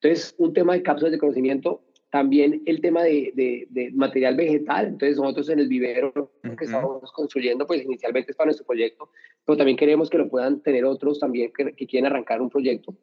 Entonces, 0.00 0.34
un 0.38 0.52
tema 0.52 0.72
de 0.72 0.82
cápsulas 0.82 1.12
de 1.12 1.18
conocimiento 1.18 1.82
también 2.10 2.62
el 2.66 2.80
tema 2.80 3.02
de, 3.02 3.32
de, 3.68 3.90
material 3.92 4.36
vegetal, 4.36 4.86
entonces 4.86 5.16
nosotros 5.16 5.48
en 5.48 5.58
el 5.58 5.68
vivero 5.68 6.30
que 6.56 6.64
estamos 6.64 7.10
construyendo, 7.12 7.66
pues 7.66 7.84
inicialmente 7.84 8.30
es 8.30 8.36
para 8.36 8.46
nuestro 8.46 8.66
proyecto, 8.66 9.10
pero 9.44 9.56
también 9.56 9.76
queremos 9.76 10.08
que 10.08 10.18
lo 10.18 10.28
puedan 10.28 10.62
tener 10.62 10.84
otros 10.84 11.18
también 11.18 11.52
que, 11.52 11.72
que 11.72 11.86
quieren 11.86 12.06
arrancar 12.06 12.40
un 12.40 12.50
proyecto. 12.50 12.94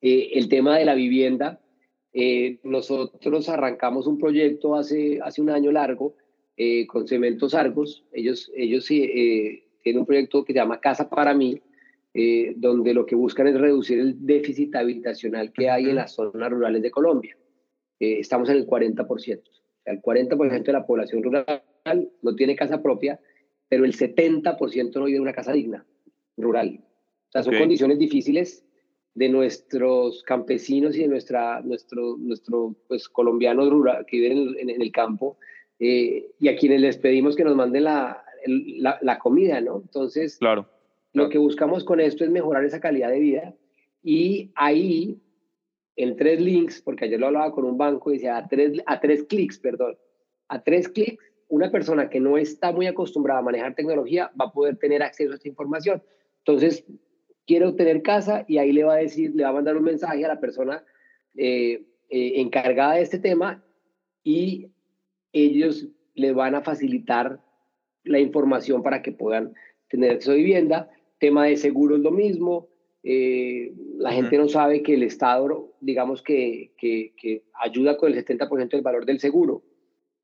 Eh, 0.00 0.38
el 0.38 0.48
tema 0.48 0.78
de 0.78 0.84
la 0.84 0.94
vivienda, 0.94 1.60
eh, 2.12 2.58
nosotros 2.62 3.48
arrancamos 3.48 4.06
un 4.06 4.18
proyecto 4.18 4.74
hace, 4.74 5.20
hace 5.22 5.42
un 5.42 5.50
año 5.50 5.70
largo 5.72 6.14
eh, 6.56 6.86
con 6.86 7.06
Cementos 7.06 7.54
Argos, 7.54 8.04
ellos, 8.12 8.50
ellos 8.54 8.86
tienen 8.86 10.00
un 10.00 10.06
proyecto 10.06 10.44
que 10.44 10.52
se 10.52 10.58
llama 10.58 10.80
Casa 10.80 11.08
para 11.08 11.34
mí, 11.34 11.60
donde 12.56 12.94
lo 12.94 13.04
que 13.04 13.14
buscan 13.14 13.46
es 13.46 13.60
reducir 13.60 14.00
el 14.00 14.24
déficit 14.24 14.74
habitacional 14.74 15.52
que 15.52 15.68
hay 15.68 15.90
en 15.90 15.96
las 15.96 16.14
zonas 16.14 16.50
rurales 16.50 16.80
de 16.80 16.90
Colombia. 16.90 17.36
Eh, 18.00 18.18
estamos 18.20 18.48
en 18.48 18.56
el 18.56 18.66
40%. 18.66 19.42
el 19.84 20.02
40% 20.02 20.64
de 20.64 20.72
la 20.72 20.86
población 20.86 21.22
rural 21.22 21.62
no 22.22 22.34
tiene 22.34 22.56
casa 22.56 22.82
propia, 22.82 23.20
pero 23.68 23.84
el 23.84 23.94
70% 23.94 24.94
no 24.94 25.04
vive 25.04 25.16
en 25.16 25.22
una 25.22 25.32
casa 25.32 25.52
digna, 25.52 25.86
rural. 26.36 26.80
O 27.28 27.32
sea, 27.32 27.42
son 27.42 27.56
condiciones 27.56 27.98
difíciles 27.98 28.64
de 29.14 29.28
nuestros 29.28 30.22
campesinos 30.24 30.96
y 30.96 31.00
de 31.00 31.08
nuestra, 31.08 31.60
nuestro, 31.62 32.16
nuestro 32.18 32.76
pues, 32.86 33.08
colombianos 33.08 33.70
rural, 33.70 34.04
que 34.06 34.18
viven 34.18 34.56
en, 34.58 34.82
el 34.82 34.92
campo 34.92 35.38
eh, 35.78 36.32
y 36.38 36.48
a 36.48 36.56
quienes 36.56 36.80
les 36.80 36.98
pedimos 36.98 37.34
que 37.34 37.44
nos 37.44 37.56
manden 37.56 37.84
la, 37.84 38.22
la, 39.00 39.18
comida, 39.18 39.60
¿no? 39.60 39.80
Entonces, 39.80 40.36
claro, 40.38 40.68
lo 41.12 41.30
que 41.30 41.38
buscamos 41.38 41.82
con 41.84 41.98
esto 41.98 42.24
es 42.24 42.30
mejorar 42.30 42.64
esa 42.64 42.78
calidad 42.78 43.10
de 43.10 43.20
vida 43.20 43.54
y 44.02 44.52
ahí, 44.54 45.18
en 45.96 46.16
tres 46.16 46.40
links, 46.40 46.82
porque 46.82 47.06
ayer 47.06 47.18
lo 47.18 47.26
hablaba 47.26 47.52
con 47.52 47.64
un 47.64 47.78
banco, 47.78 48.10
decía 48.10 48.36
a 48.36 48.46
tres, 48.46 48.80
a 48.86 49.00
tres 49.00 49.24
clics, 49.24 49.58
perdón, 49.58 49.96
a 50.48 50.62
tres 50.62 50.88
clics, 50.88 51.22
una 51.48 51.70
persona 51.70 52.10
que 52.10 52.20
no 52.20 52.36
está 52.36 52.72
muy 52.72 52.86
acostumbrada 52.86 53.40
a 53.40 53.42
manejar 53.42 53.74
tecnología 53.74 54.30
va 54.38 54.46
a 54.46 54.52
poder 54.52 54.76
tener 54.76 55.02
acceso 55.02 55.32
a 55.32 55.36
esta 55.36 55.48
información. 55.48 56.02
Entonces, 56.38 56.84
quiero 57.46 57.74
tener 57.74 58.02
casa 58.02 58.44
y 58.48 58.58
ahí 58.58 58.72
le 58.72 58.84
va 58.84 58.94
a 58.94 58.98
decir, 58.98 59.32
le 59.34 59.44
va 59.44 59.50
a 59.50 59.54
mandar 59.54 59.76
un 59.76 59.84
mensaje 59.84 60.24
a 60.24 60.28
la 60.28 60.40
persona 60.40 60.84
eh, 61.36 61.86
eh, 62.10 62.40
encargada 62.40 62.94
de 62.94 63.02
este 63.02 63.18
tema 63.18 63.64
y 64.22 64.70
ellos 65.32 65.88
le 66.14 66.32
van 66.32 66.54
a 66.54 66.62
facilitar 66.62 67.40
la 68.04 68.18
información 68.18 68.82
para 68.82 69.02
que 69.02 69.12
puedan 69.12 69.54
tener 69.88 70.18
a 70.26 70.32
vivienda. 70.32 70.90
Tema 71.18 71.46
de 71.46 71.56
seguros 71.56 72.00
lo 72.00 72.10
mismo. 72.10 72.68
Eh, 73.08 73.72
la 73.98 74.12
gente 74.12 74.36
no 74.36 74.48
sabe 74.48 74.82
que 74.82 74.94
el 74.94 75.04
Estado, 75.04 75.72
digamos 75.80 76.22
que, 76.22 76.72
que, 76.76 77.44
ayuda 77.54 77.96
con 77.96 78.12
el 78.12 78.24
70% 78.24 78.70
del 78.70 78.82
valor 78.82 79.06
del 79.06 79.20
seguro. 79.20 79.62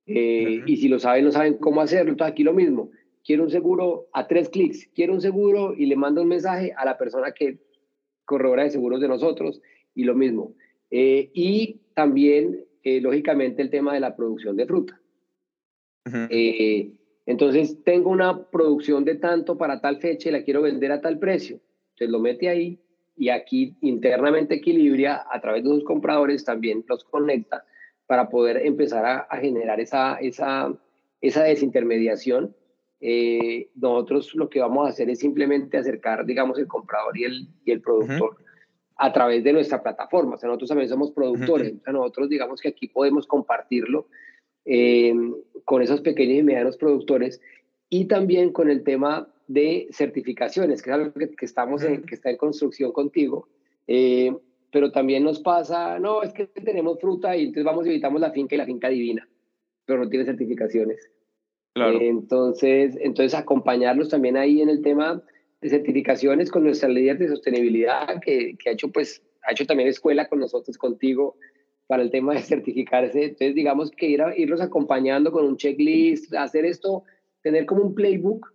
Y 0.05 0.77
si 0.77 0.89
lo 0.89 0.99
saben, 0.99 1.25
no 1.25 1.31
saben 1.31 1.59
cómo 1.59 1.81
hacerlo. 1.81 2.11
Entonces 2.11 2.33
aquí 2.33 2.43
lo 2.43 2.53
mismo 2.53 2.91
quiero 3.25 3.45
un 3.45 3.51
seguro 3.51 4.09
a 4.13 4.27
tres 4.27 4.49
clics, 4.49 4.89
quiero 4.95 5.13
un 5.13 5.21
seguro 5.21 5.75
y 5.77 5.87
le 5.87 5.97
mando 5.97 6.23
un 6.23 6.29
mensaje 6.29 6.73
a 6.77 6.85
la 6.85 6.99
persona 6.99 7.33
que 7.33 7.59
corredora 8.25 8.65
de 8.65 8.71
seguros 8.71 9.01
de 9.01 9.09
nosotros 9.09 9.61
y 9.95 10.05
lo 10.05 10.15
mismo. 10.15 10.55
Eh, 10.91 11.31
y 11.33 11.81
también, 11.95 12.65
eh, 12.83 13.01
lógicamente, 13.01 13.63
el 13.63 13.71
tema 13.71 13.95
de 13.95 14.01
la 14.01 14.17
producción 14.17 14.57
de 14.57 14.67
fruta. 14.67 15.01
Eh, 16.31 16.93
entonces, 17.27 17.83
tengo 17.85 18.11
una 18.11 18.51
producción 18.51 19.05
de 19.05 19.15
tanto 19.15 19.57
para 19.57 19.81
tal 19.81 19.99
fecha 19.99 20.29
y 20.29 20.33
la 20.33 20.43
quiero 20.43 20.63
vender 20.63 20.91
a 20.93 21.01
tal 21.01 21.19
precio. 21.19 21.61
Entonces, 22.03 22.11
lo 22.11 22.21
mete 22.21 22.49
ahí 22.49 22.79
y 23.17 23.29
aquí 23.29 23.77
internamente 23.81 24.57
equilibria 24.57 25.25
a 25.31 25.41
través 25.41 25.63
de 25.63 25.71
sus 25.71 25.85
compradores, 25.85 26.45
también 26.45 26.85
los 26.89 27.05
conecta 27.05 27.65
para 28.07 28.29
poder 28.29 28.67
empezar 28.67 29.05
a, 29.05 29.19
a 29.21 29.37
generar 29.39 29.81
esa, 29.81 30.17
esa, 30.17 30.75
esa 31.21 31.45
desintermediación. 31.45 32.55
Eh, 33.01 33.71
nosotros 33.75 34.35
lo 34.35 34.49
que 34.49 34.61
vamos 34.61 34.87
a 34.87 34.91
hacer 34.91 35.11
es 35.11 35.21
simplemente 35.21 35.77
acercar, 35.77 36.27
digamos, 36.27 36.59
el 36.59 36.67
comprador 36.67 37.17
y 37.17 37.25
el, 37.25 37.49
y 37.65 37.71
el 37.71 37.81
productor 37.81 38.37
a 38.97 39.13
través 39.13 39.45
de 39.45 39.53
nuestra 39.53 39.83
plataforma. 39.83 40.35
O 40.35 40.39
sea, 40.39 40.49
nosotros 40.49 40.69
también 40.71 40.89
somos 40.89 41.13
productores, 41.13 41.75
nosotros 41.87 42.29
digamos 42.29 42.61
que 42.61 42.69
aquí 42.69 42.89
podemos 42.89 43.27
compartirlo 43.27 44.07
eh, 44.65 45.15
con 45.65 45.83
esos 45.83 46.01
pequeños 46.01 46.39
y 46.39 46.43
medianos 46.43 46.77
productores 46.77 47.41
y 47.89 48.07
también 48.07 48.53
con 48.53 48.71
el 48.71 48.85
tema 48.85 49.29
de 49.47 49.89
certificaciones, 49.91 50.83
que 50.83 50.91
es 50.91 50.95
algo 50.95 51.13
que, 51.13 51.45
estamos 51.45 51.83
en, 51.83 52.03
que 52.03 52.15
está 52.15 52.31
en 52.31 52.37
construcción 52.37 52.93
contigo. 52.93 53.49
Eh, 53.87 54.35
pero 54.71 54.91
también 54.91 55.23
nos 55.23 55.41
pasa, 55.41 55.99
no, 55.99 56.23
es 56.23 56.33
que 56.33 56.47
tenemos 56.47 56.99
fruta 56.99 57.37
y 57.37 57.43
entonces 57.43 57.65
vamos 57.65 57.87
y 57.87 57.91
visitamos 57.91 58.21
la 58.21 58.33
finca 58.33 58.55
y 58.55 58.59
la 58.59 58.65
finca 58.65 58.89
divina, 58.89 59.29
pero 59.85 60.03
no 60.03 60.09
tiene 60.09 60.25
certificaciones. 60.25 61.11
Entonces, 61.75 62.99
entonces, 63.01 63.35
acompañarlos 63.35 64.09
también 64.09 64.37
ahí 64.37 64.61
en 64.61 64.69
el 64.69 64.83
tema 64.83 65.23
de 65.61 65.69
certificaciones 65.69 66.51
con 66.51 66.65
nuestra 66.65 66.89
líder 66.89 67.19
de 67.19 67.29
sostenibilidad, 67.29 68.21
que, 68.21 68.57
que, 68.59 68.71
ha, 68.71 68.73
hecho, 68.73 68.91
pues, 68.91 69.23
ha 69.43 69.53
hecho 69.53 69.67
también 69.67 69.89
escuela 69.89 70.29
con 70.29 70.41
nosotros, 70.41 70.77
contigo, 70.77 71.37
para 71.87 72.03
el 72.03 72.11
tema 72.11 72.35
de 72.35 72.41
certificarse. 72.41 73.25
Entonces, 73.25 73.55
digamos 73.55 73.91
que 73.91 74.07
ir 74.07 74.23
a, 74.23 74.37
irlos 74.37 74.61
acompañando 74.61 75.33
con 75.33 75.45
un 75.47 75.57
checklist, 75.57 76.35
hacer 76.35 76.65
esto, 76.65 77.05
tener 77.43 77.67
como 77.67 77.83
un 77.83 77.95
playbook 77.95 78.53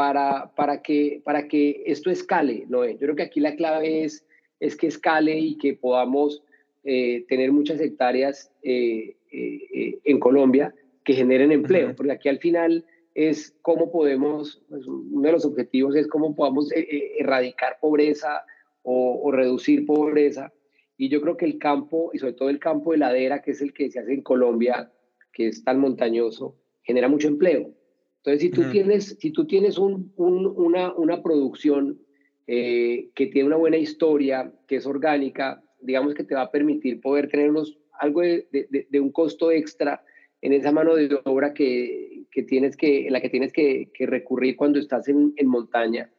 para, 0.00 0.50
para, 0.56 0.80
que, 0.80 1.20
para 1.26 1.46
que 1.46 1.82
esto 1.84 2.10
escale. 2.10 2.64
¿no? 2.70 2.86
Yo 2.88 2.96
creo 2.96 3.14
que 3.14 3.24
aquí 3.24 3.38
la 3.38 3.54
clave 3.54 4.04
es, 4.04 4.26
es 4.58 4.74
que 4.74 4.86
escale 4.86 5.38
y 5.38 5.58
que 5.58 5.74
podamos 5.74 6.42
eh, 6.84 7.26
tener 7.28 7.52
muchas 7.52 7.78
hectáreas 7.82 8.50
eh, 8.62 9.14
eh, 9.30 9.98
en 10.02 10.18
Colombia 10.18 10.74
que 11.04 11.12
generen 11.12 11.52
empleo, 11.52 11.94
porque 11.94 12.12
aquí 12.12 12.30
al 12.30 12.38
final 12.38 12.86
es 13.14 13.54
cómo 13.60 13.92
podemos, 13.92 14.62
pues, 14.70 14.86
uno 14.86 15.20
de 15.20 15.32
los 15.32 15.44
objetivos 15.44 15.94
es 15.96 16.06
cómo 16.06 16.34
podamos 16.34 16.70
erradicar 17.18 17.76
pobreza 17.78 18.46
o, 18.82 19.30
reducir 19.30 19.84
pobreza. 19.84 20.50
Y 20.96 21.10
yo 21.10 21.20
creo 21.20 21.36
que 21.36 21.44
el 21.44 21.58
campo, 21.58 22.10
y 22.14 22.18
sobre 22.20 22.32
todo 22.32 22.48
el 22.48 22.58
campo 22.58 22.92
de 22.92 22.98
ladera, 22.98 23.42
que 23.42 23.50
es 23.50 23.60
el 23.60 23.74
que 23.74 23.90
se 23.90 23.98
hace 23.98 24.14
en 24.14 24.22
Colombia, 24.22 24.90
que 25.30 25.48
es 25.48 25.62
tan 25.62 25.78
montañoso, 25.78 26.56
genera 26.84 27.06
mucho 27.06 27.28
empleo. 27.28 27.74
Entonces, 28.22 28.42
si 28.42 28.50
tú 28.50 28.70
tienes, 28.70 29.16
si 29.18 29.30
tú 29.30 29.46
tienes 29.46 29.78
un, 29.78 30.12
una, 30.16 30.92
una, 30.92 31.22
producción 31.22 31.98
eh, 32.46 33.08
que 33.14 33.26
tiene 33.26 33.48
una 33.48 33.56
buena 33.56 33.78
historia, 33.78 34.52
que 34.68 34.76
es 34.76 34.86
orgánica, 34.86 35.62
digamos 35.80 36.14
que 36.14 36.24
te 36.24 36.34
va 36.34 36.42
a 36.42 36.50
permitir 36.50 37.00
poder 37.00 37.28
tener 37.28 37.50
unos, 37.50 37.78
algo 37.98 38.20
de, 38.20 38.46
de, 38.52 38.86
de 38.88 39.00
un 39.00 39.10
costo 39.10 39.50
extra 39.50 40.04
en 40.42 40.52
esa 40.52 40.72
mano 40.72 40.94
de 40.96 41.18
obra 41.24 41.52
que, 41.52 42.24
que 42.30 42.42
tienes 42.42 42.76
que, 42.76 43.08
la 43.10 43.20
que 43.20 43.28
tienes 43.28 43.52
que, 43.52 43.90
que 43.92 44.06
recurrir 44.06 44.56
cuando 44.56 44.78
estás 44.78 45.08
en, 45.08 45.32
en 45.36 45.46
montaña, 45.46 46.10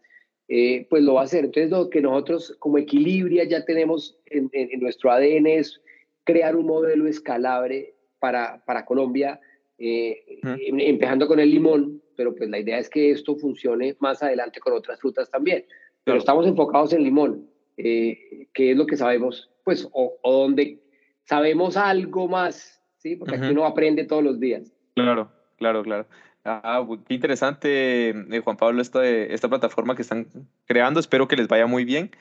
eh, 0.47 0.85
pues 0.89 1.03
lo 1.03 1.15
va 1.15 1.21
a 1.21 1.25
hacer. 1.25 1.45
Entonces, 1.45 1.71
lo 1.71 1.89
que 1.89 2.01
nosotros 2.01 2.55
como 2.59 2.77
Equilibria 2.77 3.43
ya 3.45 3.65
tenemos 3.65 4.17
en, 4.25 4.49
en, 4.53 4.79
nuestro 4.79 5.11
ADN 5.11 5.47
es 5.47 5.81
crear 6.23 6.55
un 6.55 6.67
modelo 6.67 7.07
escalable 7.07 7.95
para, 8.19 8.63
para 8.65 8.85
Colombia, 8.85 9.39
eh, 9.81 10.39
em, 10.43 10.79
empezando 10.79 11.27
con 11.27 11.39
el 11.39 11.49
limón, 11.49 12.01
pero 12.15 12.35
pues 12.35 12.49
la 12.49 12.59
idea 12.59 12.77
es 12.77 12.89
que 12.89 13.11
esto 13.11 13.35
funcione 13.35 13.95
más 13.99 14.21
adelante 14.21 14.59
con 14.59 14.73
otras 14.73 14.99
frutas 14.99 15.29
también. 15.29 15.65
Pero 16.03 16.17
estamos 16.17 16.47
enfocados 16.47 16.93
en 16.93 17.03
limón, 17.03 17.49
eh, 17.77 18.47
que 18.53 18.71
es 18.71 18.77
lo 18.77 18.85
que 18.85 18.97
sabemos, 18.97 19.49
pues, 19.63 19.87
o, 19.91 20.17
o 20.21 20.33
donde 20.33 20.79
sabemos 21.25 21.77
algo 21.77 22.27
más 22.27 22.81
¿sí? 23.01 23.15
Porque 23.15 23.35
aquí 23.35 23.47
uno 23.47 23.65
aprende 23.65 24.05
todos 24.05 24.23
los 24.23 24.39
días. 24.39 24.71
Claro, 24.95 25.31
claro, 25.57 25.83
claro. 25.83 26.05
Ah, 26.43 26.85
qué 27.07 27.13
interesante, 27.13 28.09
eh, 28.09 28.41
Juan 28.43 28.57
Pablo, 28.57 28.81
esta, 28.81 29.05
esta 29.05 29.49
plataforma 29.49 29.95
que 29.95 30.01
están 30.01 30.27
creando. 30.65 30.99
Espero 30.99 31.27
que 31.27 31.35
les 31.35 31.47
vaya 31.47 31.67
muy 31.67 31.85
bien. 31.85 32.11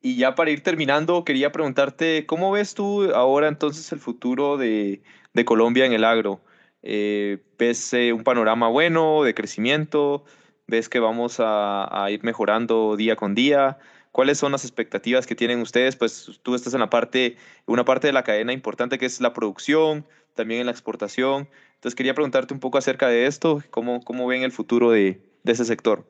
Y 0.00 0.16
ya 0.16 0.34
para 0.34 0.50
ir 0.50 0.62
terminando, 0.62 1.24
quería 1.24 1.50
preguntarte, 1.50 2.24
¿cómo 2.26 2.52
ves 2.52 2.74
tú 2.74 3.12
ahora 3.14 3.48
entonces 3.48 3.90
el 3.92 3.98
futuro 3.98 4.56
de, 4.56 5.02
de 5.34 5.44
Colombia 5.44 5.86
en 5.86 5.92
el 5.92 6.04
agro? 6.04 6.40
Eh, 6.82 7.38
¿Ves 7.58 7.92
eh, 7.92 8.12
un 8.12 8.24
panorama 8.24 8.68
bueno 8.68 9.22
de 9.24 9.34
crecimiento? 9.34 10.24
¿Ves 10.66 10.88
que 10.88 11.00
vamos 11.00 11.36
a, 11.40 12.06
ir 12.10 12.22
mejorando 12.22 12.96
día 12.96 13.16
con 13.16 13.34
día? 13.34 13.78
¿Cuáles 14.12 14.38
son 14.38 14.52
las 14.52 14.64
expectativas 14.64 15.26
que 15.26 15.34
tienen 15.34 15.60
ustedes? 15.60 15.96
Pues 15.96 16.40
tú 16.42 16.54
estás 16.54 16.74
en 16.74 16.80
la 16.80 16.90
parte, 16.90 17.36
una 17.66 17.84
parte 17.84 18.06
de 18.06 18.12
la 18.12 18.22
cadena 18.22 18.52
importante 18.52 18.98
que 18.98 19.06
es 19.06 19.20
la 19.20 19.32
producción, 19.32 20.06
también 20.34 20.60
en 20.60 20.66
la 20.66 20.72
exportación. 20.72 21.48
Entonces 21.74 21.94
quería 21.94 22.14
preguntarte 22.14 22.54
un 22.54 22.60
poco 22.60 22.78
acerca 22.78 23.08
de 23.08 23.26
esto, 23.26 23.62
cómo, 23.70 24.02
cómo 24.02 24.26
ven 24.26 24.42
el 24.42 24.52
futuro 24.52 24.90
de, 24.90 25.20
ese 25.44 25.64
sector. 25.64 26.04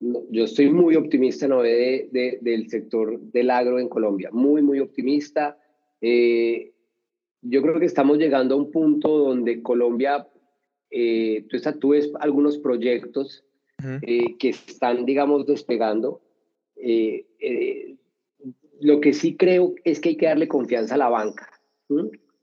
Yo 0.00 0.44
estoy 0.44 0.68
muy 0.68 0.94
optimista 0.96 1.48
¿no? 1.48 1.62
de, 1.62 2.08
del 2.42 2.68
sector 2.68 3.18
del 3.18 3.50
agro 3.50 3.78
en 3.78 3.88
Colombia, 3.88 4.28
muy, 4.32 4.60
muy 4.60 4.80
optimista. 4.80 5.58
Eh, 6.02 6.74
yo 7.42 7.62
creo 7.62 7.78
que 7.78 7.86
estamos 7.86 8.18
llegando 8.18 8.54
a 8.54 8.58
un 8.58 8.70
punto 8.70 9.08
donde 9.18 9.62
Colombia, 9.62 10.26
eh, 10.90 11.46
tú, 11.48 11.58
tú 11.78 11.88
ves 11.90 12.10
algunos 12.20 12.58
proyectos 12.58 13.44
eh, 14.02 14.36
que 14.38 14.50
están, 14.50 15.04
digamos, 15.04 15.46
despegando. 15.46 16.22
lo 18.80 19.00
que 19.00 19.12
sí 19.12 19.36
creo 19.36 19.74
es 19.84 20.00
que 20.00 20.10
hay 20.10 20.16
que 20.16 20.26
darle 20.26 20.48
confianza 20.48 20.94
a 20.94 20.98
la 20.98 21.08
banca. 21.08 21.48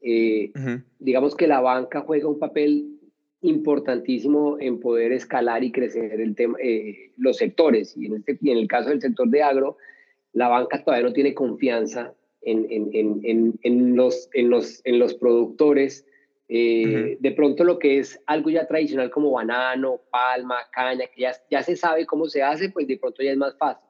Eh, 0.02 0.52
digamos 1.00 1.34
que 1.36 1.48
la 1.48 1.62
banca 1.62 2.02
juega 2.02 2.28
un 2.28 2.38
papel 2.38 3.00
importantísimo 3.42 4.58
en 4.60 4.80
poder 4.80 5.12
escalar 5.12 5.64
y 5.64 5.72
crecer 5.72 6.20
el 6.20 6.36
tema, 6.36 6.58
eh, 6.62 7.12
los 7.18 7.38
sectores. 7.38 7.96
Y 7.98 8.08
en, 8.08 8.16
este, 8.16 8.38
y 8.42 8.52
en 8.52 8.58
el 8.58 8.68
caso 8.68 8.90
del 8.90 9.02
sector 9.02 9.30
de 9.30 9.44
agro, 9.44 9.78
la 10.34 10.50
banca 10.50 10.84
todavía 10.84 11.08
no 11.08 11.14
tiene 11.14 11.34
confianza 11.34 12.14
en, 12.46 12.68
en, 12.70 13.22
en, 13.24 13.60
en 13.62 13.96
los, 13.96 14.30
los, 14.34 14.82
los, 14.86 15.14
productores. 15.16 16.06
Eh, 16.50 17.18
de 17.20 17.32
pronto 17.32 17.64
lo 17.64 17.80
que 17.80 18.00
es 18.00 18.20
algo 18.28 18.50
ya 18.50 18.68
tradicional 18.68 19.10
como 19.10 19.32
banano, 19.32 20.02
palma, 20.12 20.58
caña, 20.72 21.08
que 21.08 21.22
ya, 21.22 21.32
ya 21.50 21.64
se 21.64 21.76
sabe 21.76 22.06
cómo 22.06 22.28
se 22.28 22.44
hace, 22.44 22.70
pues 22.70 22.86
de 22.88 22.98
pronto 22.98 23.24
ya 23.24 23.32
es 23.32 23.38
más 23.38 23.56
fácil. 23.58 23.88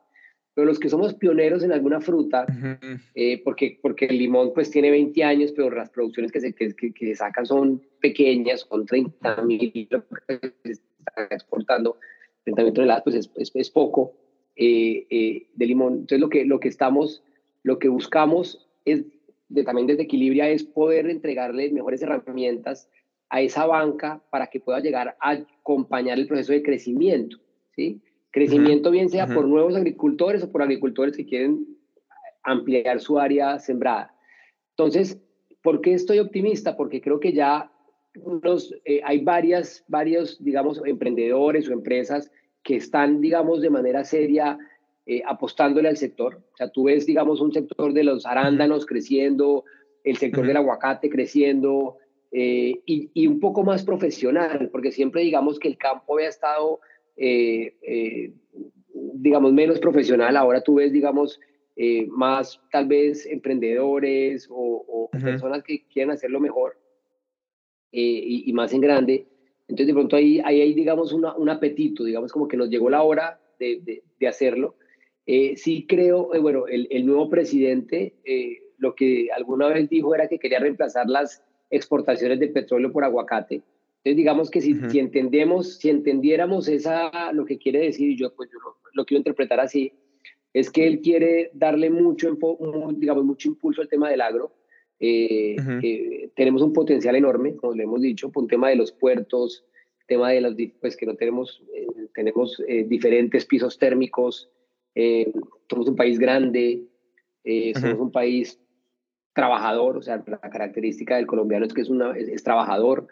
pero 0.53 0.65
los 0.65 0.79
que 0.79 0.87
somos 0.87 1.15
pioneros 1.15 1.63
en 1.63 1.71
alguna 1.71 1.99
fruta, 1.99 2.45
eh, 3.15 3.41
porque, 3.43 3.79
porque 3.81 4.05
el 4.05 4.17
limón 4.17 4.53
pues 4.53 4.69
tiene 4.69 4.91
20 4.91 5.23
años, 5.23 5.51
pero 5.51 5.71
las 5.71 5.89
producciones 5.89 6.31
que 6.31 6.39
se, 6.39 6.53
que, 6.53 6.93
que 6.93 7.15
sacan 7.15 7.45
son 7.45 7.81
pequeñas, 7.99 8.67
son 8.69 8.85
30 8.85 9.41
mil 9.41 9.71
que 9.71 10.73
se 10.75 10.81
exportando, 11.31 11.97
30 12.43 12.63
mil 12.63 12.73
toneladas, 12.73 13.03
pues 13.03 13.15
es, 13.15 13.51
es, 13.53 13.69
poco 13.69 14.13
eh, 14.55 15.07
eh, 15.09 15.47
de 15.53 15.65
limón. 15.65 15.93
Entonces 15.93 16.19
lo 16.19 16.29
que, 16.29 16.45
lo 16.45 16.59
que 16.59 16.67
estamos, 16.67 17.23
lo 17.63 17.79
que 17.79 17.87
buscamos 17.89 18.69
es, 18.85 19.05
de, 19.49 19.63
también 19.63 19.87
desde 19.87 20.03
Equilibria, 20.03 20.49
es 20.49 20.63
poder 20.63 21.09
entregarle 21.09 21.71
mejores 21.71 22.01
herramientas 22.01 22.89
a 23.29 23.41
esa 23.41 23.65
banca 23.65 24.21
para 24.29 24.47
que 24.47 24.59
pueda 24.59 24.79
llegar 24.79 25.15
a 25.19 25.31
acompañar 25.31 26.19
el 26.19 26.27
proceso 26.27 26.53
de 26.53 26.61
crecimiento, 26.61 27.37
¿sí? 27.75 28.01
Crecimiento 28.31 28.89
bien 28.89 29.09
sea 29.09 29.27
por 29.27 29.47
nuevos 29.47 29.75
agricultores 29.75 30.43
o 30.43 30.51
por 30.51 30.63
agricultores 30.63 31.15
que 31.15 31.25
quieren 31.25 31.67
ampliar 32.41 32.99
su 32.99 33.19
área 33.19 33.59
sembrada. 33.59 34.15
Entonces, 34.71 35.21
¿por 35.61 35.81
qué 35.81 35.93
estoy 35.93 36.17
optimista? 36.17 36.75
Porque 36.75 36.99
creo 36.99 37.19
que 37.19 37.33
ya 37.33 37.71
eh, 38.85 39.01
hay 39.03 39.23
varias, 39.23 39.85
varios, 39.87 40.43
digamos, 40.43 40.81
emprendedores 40.83 41.69
o 41.69 41.73
empresas 41.73 42.31
que 42.63 42.75
están, 42.75 43.21
digamos, 43.21 43.61
de 43.61 43.69
manera 43.69 44.03
seria 44.03 44.57
eh, 45.05 45.21
apostándole 45.25 45.89
al 45.89 45.97
sector. 45.97 46.41
O 46.53 46.57
sea, 46.57 46.69
tú 46.69 46.85
ves, 46.85 47.05
digamos, 47.05 47.41
un 47.41 47.51
sector 47.51 47.91
de 47.91 48.05
los 48.05 48.25
arándanos 48.25 48.85
creciendo, 48.85 49.65
el 50.03 50.15
sector 50.15 50.47
del 50.47 50.57
aguacate 50.57 51.09
creciendo, 51.09 51.97
eh, 52.31 52.81
y, 52.85 53.11
y, 53.13 53.27
un 53.27 53.39
poco 53.41 53.63
más 53.63 53.83
profesional, 53.83 54.69
porque 54.71 54.91
siempre 54.91 55.21
digamos 55.21 55.59
que 55.59 55.67
el 55.67 55.77
campo 55.77 56.15
había 56.15 56.29
estado 56.29 56.79
eh, 57.17 58.31
digamos, 58.93 59.53
menos 59.53 59.79
profesional. 59.79 60.37
Ahora 60.37 60.61
tú 60.61 60.75
ves, 60.75 60.91
digamos, 60.91 61.39
más 62.07 62.61
tal 62.71 62.87
vez 62.87 63.25
emprendedores 63.25 64.47
o, 64.49 65.09
personas 65.11 65.63
que 65.63 65.85
quieren 65.87 66.11
hacerlo 66.11 66.39
mejor 66.39 66.77
y, 67.91 68.51
más 68.53 68.73
en 68.73 68.81
grande. 68.81 69.27
Entonces, 69.67 69.87
de 69.87 69.93
pronto 69.93 70.15
ahí, 70.15 70.41
ahí 70.43 70.61
hay, 70.61 70.73
digamos, 70.73 71.13
un 71.13 71.49
apetito, 71.49 72.03
digamos, 72.03 72.31
como 72.31 72.47
que 72.47 72.57
nos 72.57 72.69
llegó 72.69 72.89
la 72.89 73.03
hora 73.03 73.39
de, 73.59 74.03
de, 74.19 74.27
hacerlo. 74.27 74.75
Sí 75.25 75.85
creo, 75.87 76.29
bueno, 76.41 76.67
el, 76.67 76.87
el, 76.91 77.05
nuevo 77.05 77.29
presidente 77.29 78.13
lo 78.77 78.95
que 78.95 79.29
alguna 79.35 79.69
vez 79.69 79.89
dijo 79.89 80.13
era 80.13 80.27
que 80.27 80.39
quería 80.39 80.59
reemplazar 80.59 81.07
las 81.07 81.43
exportaciones 81.69 82.39
de 82.39 82.49
petróleo 82.49 82.91
por 82.91 83.03
aguacate. 83.03 83.63
Entonces, 84.03 84.17
digamos 84.17 84.51
que 84.51 84.61
si, 84.61 84.75
si, 84.89 84.99
entendemos, 84.99 85.77
si 85.77 85.89
entendiéramos 85.89 86.67
esa, 86.67 87.31
lo 87.31 87.45
que 87.45 87.57
quiere 87.57 87.79
decir, 87.79 88.09
y 88.09 88.17
yo 88.17 88.33
pues 88.35 88.49
yo 88.51 88.59
lo, 88.93 89.05
quiero 89.05 89.19
interpretar 89.19 89.61
así, 89.61 89.93
es 90.51 90.69
que 90.69 90.85
él 90.85 90.99
quiere 90.99 91.51
darle 91.53 91.89
mucho, 91.89 92.37
digamos, 92.97 93.23
mucho 93.23 93.47
impulso 93.47 93.81
al 93.81 93.87
tema 93.87 94.09
del 94.09 94.19
agro. 94.19 94.53
Eh, 94.99 96.29
tenemos 96.35 96.61
un 96.61 96.73
potencial 96.73 97.15
enorme, 97.15 97.55
como 97.55 97.73
le 97.73 97.83
hemos 97.83 98.01
dicho, 98.01 98.29
por 98.29 98.43
un 98.43 98.49
tema 98.49 98.69
de 98.69 98.75
los 98.75 98.91
puertos, 98.91 99.65
tema 100.05 100.31
de 100.31 100.41
los, 100.41 100.55
pues 100.81 100.97
que 100.97 101.05
no 101.05 101.15
tenemos, 101.15 101.63
eh, 101.73 101.87
tenemos 102.13 102.61
eh, 102.67 102.83
diferentes 102.83 103.45
pisos 103.45 103.79
térmicos, 103.79 104.49
somos 105.69 105.87
un 105.87 105.95
país 105.95 106.19
grande, 106.19 106.83
somos 107.75 107.99
un 107.99 108.11
país 108.11 108.59
trabajador, 109.33 109.97
o 109.97 110.01
sea, 110.01 110.23
la 110.27 110.37
característica 110.39 111.15
del 111.15 111.25
colombiano 111.25 111.65
es 111.65 111.73
que 111.73 111.81
es, 111.81 111.89
una, 111.89 112.15
es 112.17 112.43
trabajador, 112.43 113.07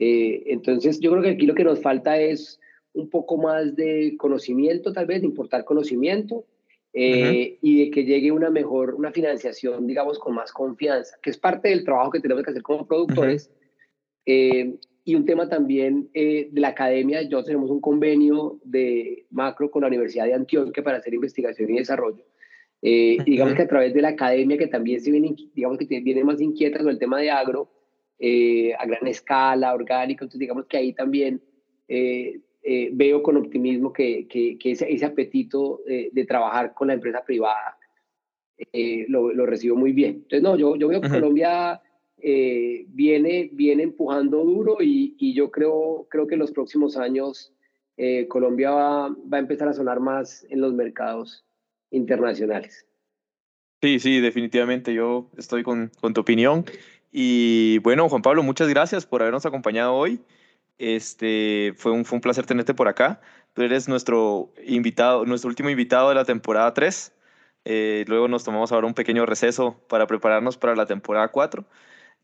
eh, 0.00 0.44
entonces, 0.46 0.98
yo 0.98 1.10
creo 1.10 1.22
que 1.22 1.28
aquí 1.28 1.46
lo 1.46 1.54
que 1.54 1.62
nos 1.62 1.80
falta 1.80 2.18
es 2.18 2.58
un 2.94 3.10
poco 3.10 3.36
más 3.36 3.76
de 3.76 4.16
conocimiento, 4.18 4.92
tal 4.92 5.06
vez, 5.06 5.20
de 5.20 5.26
importar 5.26 5.64
conocimiento 5.64 6.46
eh, 6.94 7.58
y 7.60 7.84
de 7.84 7.90
que 7.90 8.04
llegue 8.04 8.32
una 8.32 8.50
mejor, 8.50 8.94
una 8.94 9.12
financiación, 9.12 9.86
digamos, 9.86 10.18
con 10.18 10.34
más 10.34 10.52
confianza, 10.52 11.18
que 11.22 11.28
es 11.28 11.36
parte 11.36 11.68
del 11.68 11.84
trabajo 11.84 12.10
que 12.10 12.20
tenemos 12.20 12.42
que 12.42 12.50
hacer 12.50 12.62
como 12.62 12.86
productores. 12.86 13.52
Eh, 14.24 14.74
y 15.04 15.14
un 15.14 15.24
tema 15.24 15.48
también 15.48 16.10
de 16.12 16.48
la 16.52 16.68
academia, 16.68 17.22
yo 17.22 17.42
tenemos 17.42 17.70
un 17.70 17.80
convenio 17.80 18.60
de 18.64 19.26
macro 19.30 19.70
con 19.70 19.82
la 19.82 19.88
Universidad 19.88 20.26
de 20.26 20.34
Antioquia 20.34 20.82
para 20.82 20.98
hacer 20.98 21.14
investigación 21.14 21.70
y 21.70 21.78
desarrollo. 21.78 22.24
digamos 22.82 23.54
que 23.54 23.62
a 23.62 23.68
través 23.68 23.94
de 23.94 24.02
la 24.02 24.08
academia, 24.10 24.58
que 24.58 24.66
también 24.66 25.00
se 25.00 25.10
viene, 25.10 25.34
digamos 25.54 25.78
que 25.78 26.00
viene 26.00 26.24
más 26.24 26.40
inquieta 26.40 26.78
con 26.78 26.88
el 26.88 26.98
tema 26.98 27.18
de 27.18 27.30
agro, 27.30 27.70
eh, 28.22 28.74
a 28.74 28.84
gran 28.84 29.06
escala, 29.06 29.72
orgánico, 29.72 30.24
entonces 30.24 30.40
digamos 30.40 30.66
que 30.66 30.76
ahí 30.76 30.92
también 30.92 31.40
eh, 31.88 32.38
eh, 32.62 32.90
veo 32.92 33.22
con 33.22 33.38
optimismo 33.38 33.94
que, 33.94 34.28
que, 34.28 34.58
ese, 34.62 35.06
apetito 35.06 35.80
de 35.86 36.24
trabajar 36.26 36.74
con 36.74 36.88
la 36.88 36.94
empresa 36.94 37.24
privada 37.24 37.78
lo, 39.08 39.32
lo, 39.32 39.46
recibo 39.46 39.74
muy 39.74 39.92
bien. 39.92 40.16
Entonces, 40.16 40.42
no, 40.42 40.54
yo, 40.58 40.76
yo 40.76 40.88
veo 40.88 41.00
que 41.00 41.08
Colombia 41.08 41.80
viene, 42.22 43.50
viene 43.52 43.82
empujando 43.82 44.44
duro 44.44 44.76
y, 44.80 45.34
yo 45.34 45.50
creo, 45.50 46.06
creo 46.10 46.26
que 46.26 46.34
en 46.34 46.40
los 46.40 46.52
próximos 46.52 46.96
años 46.96 47.52
Colombia 48.28 48.70
va, 48.70 49.08
va 49.08 49.36
a 49.36 49.40
empezar 49.40 49.68
a 49.68 49.74
sonar 49.74 50.00
más 50.00 50.46
en 50.48 50.60
los 50.60 50.72
mercados 50.72 51.44
internacionales. 51.90 52.86
Sí, 53.82 53.98
sí, 53.98 54.20
definitivamente 54.20 54.92
yo 54.92 55.30
estoy 55.38 55.62
con, 55.62 55.90
con 56.00 56.12
tu 56.12 56.20
opinión. 56.20 56.64
Y 57.12 57.78
bueno, 57.78 58.08
Juan 58.08 58.22
Pablo, 58.22 58.42
muchas 58.42 58.68
gracias 58.68 59.06
por 59.06 59.22
habernos 59.22 59.46
acompañado 59.46 59.94
hoy. 59.94 60.20
Este, 60.78 61.74
fue 61.76 61.92
un, 61.92 62.04
fue 62.04 62.16
un 62.16 62.20
placer 62.20 62.46
tenerte 62.46 62.74
por 62.74 62.88
acá. 62.88 63.20
Tú 63.54 63.62
eres 63.62 63.88
nuestro 63.88 64.50
invitado, 64.66 65.24
nuestro 65.24 65.48
último 65.48 65.70
invitado 65.70 66.10
de 66.10 66.14
la 66.14 66.24
temporada 66.24 66.72
3. 66.74 67.12
Eh, 67.64 68.04
luego 68.06 68.28
nos 68.28 68.44
tomamos 68.44 68.70
ahora 68.70 68.86
un 68.86 68.94
pequeño 68.94 69.26
receso 69.26 69.80
para 69.88 70.06
prepararnos 70.06 70.56
para 70.56 70.76
la 70.76 70.86
temporada 70.86 71.28
4. 71.28 71.64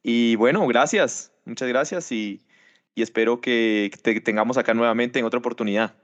Y 0.02 0.36
bueno, 0.36 0.66
gracias, 0.66 1.32
muchas 1.44 1.68
gracias 1.68 2.12
y, 2.12 2.40
y 2.94 3.02
espero 3.02 3.40
que 3.40 3.90
te 4.02 4.20
tengamos 4.20 4.58
acá 4.58 4.74
nuevamente 4.74 5.18
en 5.18 5.24
otra 5.24 5.38
oportunidad. 5.38 5.94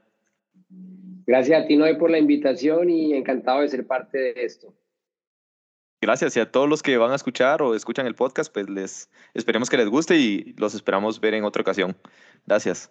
Gracias 1.27 1.63
a 1.63 1.67
ti, 1.67 1.77
Noé, 1.77 1.95
por 1.95 2.11
la 2.11 2.19
invitación 2.19 2.91
y 2.91 3.15
encantado 3.15 3.61
de 3.61 3.69
ser 3.69 3.87
parte 3.87 4.19
de 4.19 4.45
esto. 4.45 4.75
Gracias 6.01 6.37
y 6.37 6.41
a 6.41 6.51
todos 6.51 6.69
los 6.69 6.83
que 6.83 6.97
van 6.97 7.13
a 7.13 7.15
escuchar 7.15 7.63
o 7.63 7.77
escuchan 7.77 8.07
el 8.07 8.17
podcast, 8.17 8.53
pues 8.53 8.69
les 8.69 9.09
esperemos 9.35 9.71
que 9.71 9.77
les 9.77 9.89
guste 9.89 10.17
y 10.17 10.53
los 10.59 10.75
esperamos 10.75 11.21
ver 11.21 11.35
en 11.35 11.45
otra 11.45 11.63
ocasión. 11.63 11.97
Gracias. 12.45 12.91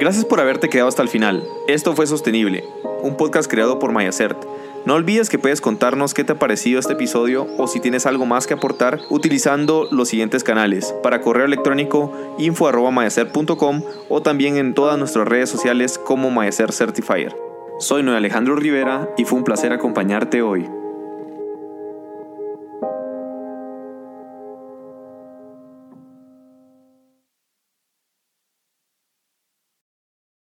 Gracias 0.00 0.24
por 0.24 0.40
haberte 0.40 0.68
quedado 0.68 0.88
hasta 0.88 1.02
el 1.02 1.08
final. 1.08 1.44
Esto 1.68 1.94
fue 1.94 2.06
Sostenible, 2.06 2.64
un 3.02 3.16
podcast 3.16 3.48
creado 3.48 3.78
por 3.78 3.92
Mayacert 3.92 4.44
no 4.86 4.94
olvides 4.94 5.28
que 5.28 5.38
puedes 5.38 5.60
contarnos 5.60 6.14
qué 6.14 6.24
te 6.24 6.32
ha 6.32 6.38
parecido 6.38 6.80
este 6.80 6.94
episodio 6.94 7.46
o 7.58 7.66
si 7.66 7.80
tienes 7.80 8.06
algo 8.06 8.24
más 8.24 8.46
que 8.46 8.54
aportar 8.54 9.00
utilizando 9.10 9.86
los 9.90 10.08
siguientes 10.08 10.42
canales. 10.42 10.94
Para 11.02 11.20
correo 11.20 11.44
electrónico 11.44 12.12
info.mayacer.com 12.38 13.82
o 14.08 14.22
también 14.22 14.56
en 14.56 14.72
todas 14.72 14.98
nuestras 14.98 15.28
redes 15.28 15.50
sociales 15.50 15.98
como 15.98 16.30
Mayacer 16.30 16.72
Certifier. 16.72 17.36
Soy 17.78 18.02
Noé 18.02 18.16
Alejandro 18.16 18.56
Rivera 18.56 19.10
y 19.18 19.26
fue 19.26 19.38
un 19.38 19.44
placer 19.44 19.72
acompañarte 19.72 20.40
hoy. 20.40 20.79